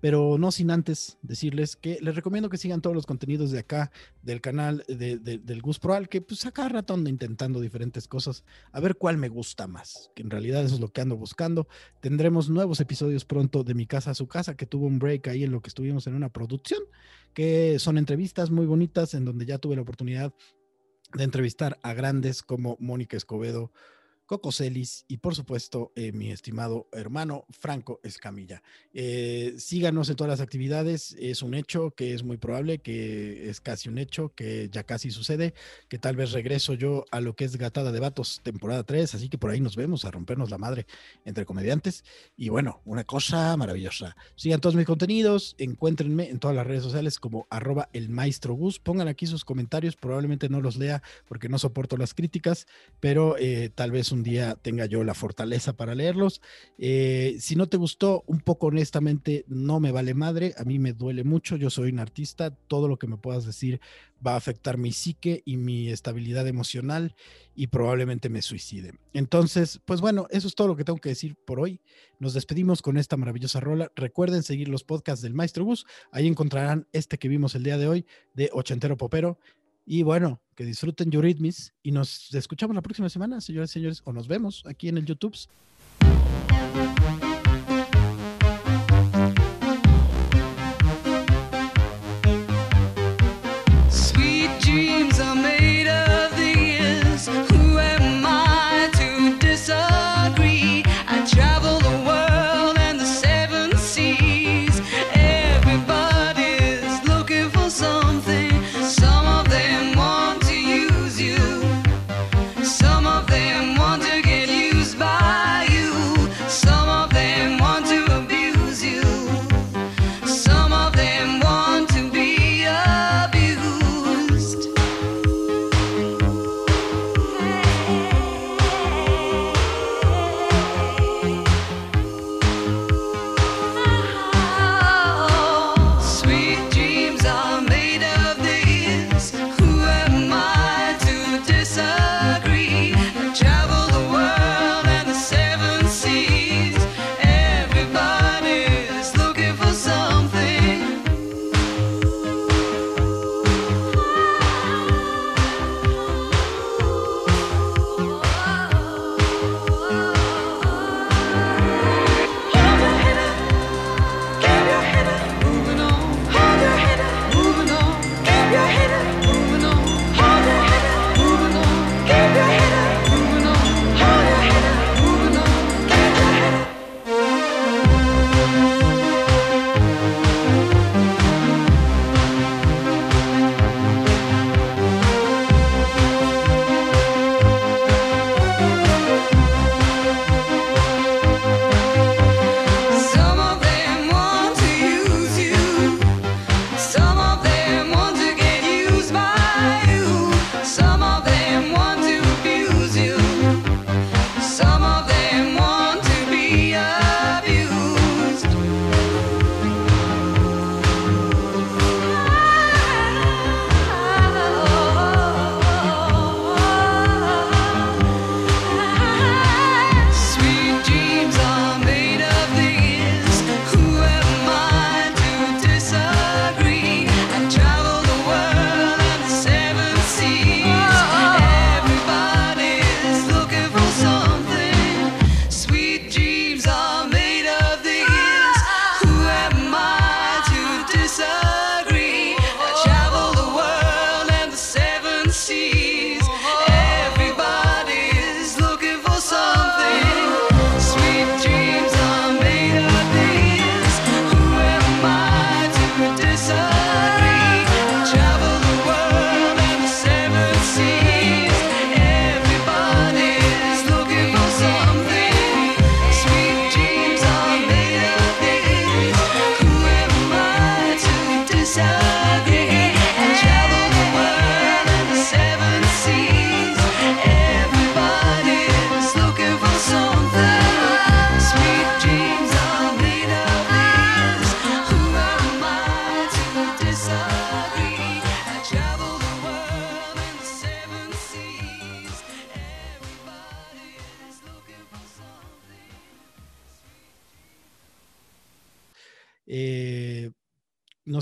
Pero 0.00 0.38
no 0.38 0.52
sin 0.52 0.70
antes 0.70 1.18
decirles 1.22 1.76
que 1.76 1.98
les 2.00 2.14
recomiendo 2.14 2.48
que 2.48 2.56
sigan 2.56 2.80
todos 2.80 2.94
los 2.94 3.06
contenidos 3.06 3.50
de 3.50 3.58
acá, 3.60 3.90
del 4.22 4.40
canal 4.40 4.84
de- 4.88 5.18
de- 5.18 5.38
del 5.38 5.62
Gus 5.62 5.78
Proal, 5.78 6.08
que 6.08 6.20
pues 6.20 6.46
a 6.46 6.52
cada 6.52 6.68
rato 6.68 6.94
ando 6.94 7.10
intentando 7.10 7.60
diferentes 7.60 8.06
cosas, 8.06 8.44
a 8.72 8.80
ver 8.80 8.96
cuál 8.96 9.18
me 9.18 9.28
gusta 9.28 9.66
más, 9.66 10.10
que 10.14 10.22
en 10.22 10.30
realidad 10.30 10.64
eso 10.64 10.74
es 10.76 10.80
lo 10.80 10.88
que 10.88 11.00
ando 11.00 11.16
buscando. 11.16 11.68
Tendremos 12.00 12.48
nuevos 12.48 12.80
episodios 12.80 13.24
pronto 13.24 13.64
de 13.64 13.74
Mi 13.74 13.86
Casa 13.86 14.12
a 14.12 14.14
Su 14.14 14.28
Casa, 14.28 14.56
que 14.56 14.66
tuvo 14.66 14.86
un 14.86 14.98
break 14.98 15.28
ahí 15.28 15.44
en 15.44 15.52
lo 15.52 15.60
que 15.60 15.68
estuvimos 15.68 16.06
en 16.06 16.14
una 16.14 16.28
producción, 16.28 16.82
que 17.34 17.78
son 17.78 17.98
entrevistas 17.98 18.50
muy 18.50 18.66
bonitas, 18.66 19.14
en 19.14 19.24
donde 19.24 19.46
ya 19.46 19.58
tuve 19.58 19.76
la 19.76 19.82
oportunidad 19.82 20.32
de 21.14 21.24
entrevistar 21.24 21.78
a 21.82 21.94
grandes 21.94 22.42
como 22.42 22.76
Mónica 22.80 23.16
Escobedo, 23.16 23.72
Coco 24.28 24.52
Celis 24.52 25.06
y 25.08 25.16
por 25.16 25.34
supuesto 25.34 25.90
eh, 25.96 26.12
mi 26.12 26.30
estimado 26.30 26.86
hermano 26.92 27.46
Franco 27.48 27.98
Escamilla. 28.02 28.62
Eh, 28.92 29.54
síganos 29.56 30.10
en 30.10 30.16
todas 30.16 30.30
las 30.30 30.42
actividades, 30.42 31.16
es 31.18 31.42
un 31.42 31.54
hecho 31.54 31.92
que 31.92 32.12
es 32.12 32.22
muy 32.22 32.36
probable, 32.36 32.78
que 32.78 33.48
es 33.48 33.62
casi 33.62 33.88
un 33.88 33.96
hecho, 33.96 34.34
que 34.34 34.68
ya 34.70 34.84
casi 34.84 35.10
sucede, 35.10 35.54
que 35.88 35.98
tal 35.98 36.14
vez 36.14 36.32
regreso 36.32 36.74
yo 36.74 37.06
a 37.10 37.22
lo 37.22 37.34
que 37.34 37.46
es 37.46 37.56
Gatada 37.56 37.90
de 37.90 38.00
Vatos 38.00 38.42
temporada 38.42 38.82
3, 38.82 39.14
así 39.14 39.30
que 39.30 39.38
por 39.38 39.50
ahí 39.50 39.60
nos 39.60 39.76
vemos 39.76 40.04
a 40.04 40.10
rompernos 40.10 40.50
la 40.50 40.58
madre 40.58 40.86
entre 41.24 41.46
comediantes. 41.46 42.04
Y 42.36 42.50
bueno, 42.50 42.82
una 42.84 43.04
cosa 43.04 43.56
maravillosa. 43.56 44.14
Sigan 44.36 44.60
todos 44.60 44.76
mis 44.76 44.84
contenidos, 44.84 45.56
encuéntrenme 45.56 46.28
en 46.28 46.38
todas 46.38 46.54
las 46.54 46.66
redes 46.66 46.82
sociales 46.82 47.18
como 47.18 47.46
arroba 47.48 47.88
el 47.94 48.10
maestro 48.10 48.52
Gus, 48.52 48.78
pongan 48.78 49.08
aquí 49.08 49.26
sus 49.26 49.46
comentarios, 49.46 49.96
probablemente 49.96 50.50
no 50.50 50.60
los 50.60 50.76
lea 50.76 51.02
porque 51.26 51.48
no 51.48 51.58
soporto 51.58 51.96
las 51.96 52.12
críticas, 52.12 52.66
pero 53.00 53.38
eh, 53.38 53.70
tal 53.74 53.90
vez 53.90 54.12
un 54.12 54.17
día 54.22 54.56
tenga 54.60 54.86
yo 54.86 55.04
la 55.04 55.14
fortaleza 55.14 55.74
para 55.74 55.94
leerlos. 55.94 56.40
Eh, 56.78 57.36
si 57.40 57.56
no 57.56 57.68
te 57.68 57.76
gustó, 57.76 58.24
un 58.26 58.40
poco 58.40 58.66
honestamente, 58.66 59.44
no 59.48 59.80
me 59.80 59.92
vale 59.92 60.14
madre, 60.14 60.54
a 60.58 60.64
mí 60.64 60.78
me 60.78 60.92
duele 60.92 61.24
mucho, 61.24 61.56
yo 61.56 61.70
soy 61.70 61.90
un 61.90 61.98
artista, 61.98 62.50
todo 62.50 62.88
lo 62.88 62.98
que 62.98 63.06
me 63.06 63.16
puedas 63.16 63.44
decir 63.44 63.80
va 64.24 64.34
a 64.34 64.36
afectar 64.36 64.78
mi 64.78 64.92
psique 64.92 65.42
y 65.44 65.56
mi 65.56 65.90
estabilidad 65.90 66.46
emocional 66.46 67.14
y 67.54 67.68
probablemente 67.68 68.28
me 68.28 68.42
suicide. 68.42 68.94
Entonces, 69.12 69.80
pues 69.84 70.00
bueno, 70.00 70.26
eso 70.30 70.48
es 70.48 70.54
todo 70.54 70.68
lo 70.68 70.76
que 70.76 70.84
tengo 70.84 70.98
que 70.98 71.08
decir 71.10 71.36
por 71.44 71.60
hoy. 71.60 71.80
Nos 72.18 72.34
despedimos 72.34 72.82
con 72.82 72.96
esta 72.96 73.16
maravillosa 73.16 73.60
rola. 73.60 73.92
Recuerden 73.94 74.42
seguir 74.42 74.68
los 74.68 74.84
podcasts 74.84 75.22
del 75.22 75.34
Maestro 75.34 75.64
Gus. 75.64 75.86
Ahí 76.10 76.26
encontrarán 76.26 76.86
este 76.92 77.18
que 77.18 77.28
vimos 77.28 77.54
el 77.54 77.64
día 77.64 77.78
de 77.78 77.88
hoy 77.88 78.06
de 78.34 78.50
Ochentero 78.52 78.96
Popero. 78.96 79.38
Y 79.90 80.02
bueno, 80.02 80.42
que 80.54 80.66
disfruten 80.66 81.08
Eurythmics 81.10 81.72
y 81.82 81.92
nos 81.92 82.34
escuchamos 82.34 82.76
la 82.76 82.82
próxima 82.82 83.08
semana, 83.08 83.40
señores 83.40 83.70
y 83.70 83.72
señores, 83.72 84.02
o 84.04 84.12
nos 84.12 84.28
vemos 84.28 84.62
aquí 84.66 84.90
en 84.90 84.98
el 84.98 85.06
YouTube. 85.06 85.34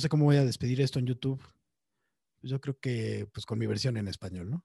Cómo 0.09 0.25
voy 0.25 0.37
a 0.37 0.45
despedir 0.45 0.81
esto 0.81 0.99
en 0.99 1.07
YouTube. 1.07 1.43
Yo 2.43 2.61
creo 2.61 2.79
que 2.79 3.29
pues 3.33 3.47
con 3.47 3.59
mi 3.59 3.67
versión 3.67 3.97
en 3.97 4.09
español, 4.09 4.51
¿no? 4.51 4.65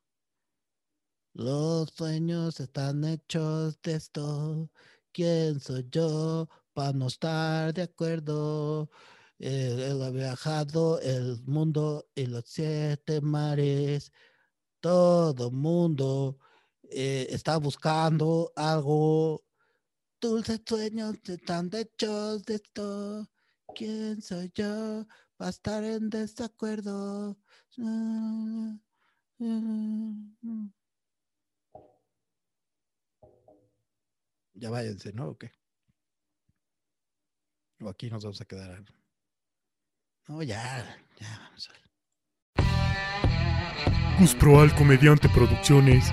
Los 1.34 1.92
sueños 1.92 2.60
están 2.60 3.06
hechos 3.06 3.82
de 3.82 3.94
esto. 3.94 4.70
¿Quién 5.14 5.60
soy 5.60 5.88
yo 5.90 6.50
para 6.74 6.94
no 6.94 7.08
estar 7.08 7.74
de 7.74 7.84
acuerdo? 7.84 8.90
Eh, 9.40 9.90
él 9.92 10.02
ha 10.04 10.10
viajado 10.10 11.00
el 11.02 11.42
mundo 11.46 12.08
y 12.16 12.26
los 12.28 12.46
siete 12.48 13.22
mares. 13.22 14.12
Todo 14.82 15.52
mundo 15.52 16.38
eh, 16.84 17.28
está 17.30 17.58
buscando 17.58 18.52
algo. 18.56 19.44
Dulces 20.20 20.62
sueños 20.68 21.16
están 21.24 21.72
hechos 21.74 22.44
de 22.46 22.56
esto. 22.56 23.30
¿Quién 23.74 24.22
soy 24.22 24.52
yo 24.54 25.08
para 25.42 25.50
estar 25.50 25.84
en 25.84 26.12
desacuerdo? 26.12 27.36
Ya 34.54 34.70
váyanse, 34.70 35.12
¿no? 35.14 35.30
¿O 35.30 35.38
qué? 35.40 35.52
O 37.80 37.90
aquí 37.90 38.12
nos 38.12 38.24
vamos 38.24 38.40
a 38.40 38.46
quedar. 38.46 38.86
No, 40.28 40.44
ya, 40.44 40.96
ya, 41.20 41.40
vamos 41.40 41.70
a. 41.70 41.74
Gus 44.20 44.36
Proal 44.36 44.76
Comediante 44.76 45.28
Producciones 45.30 46.12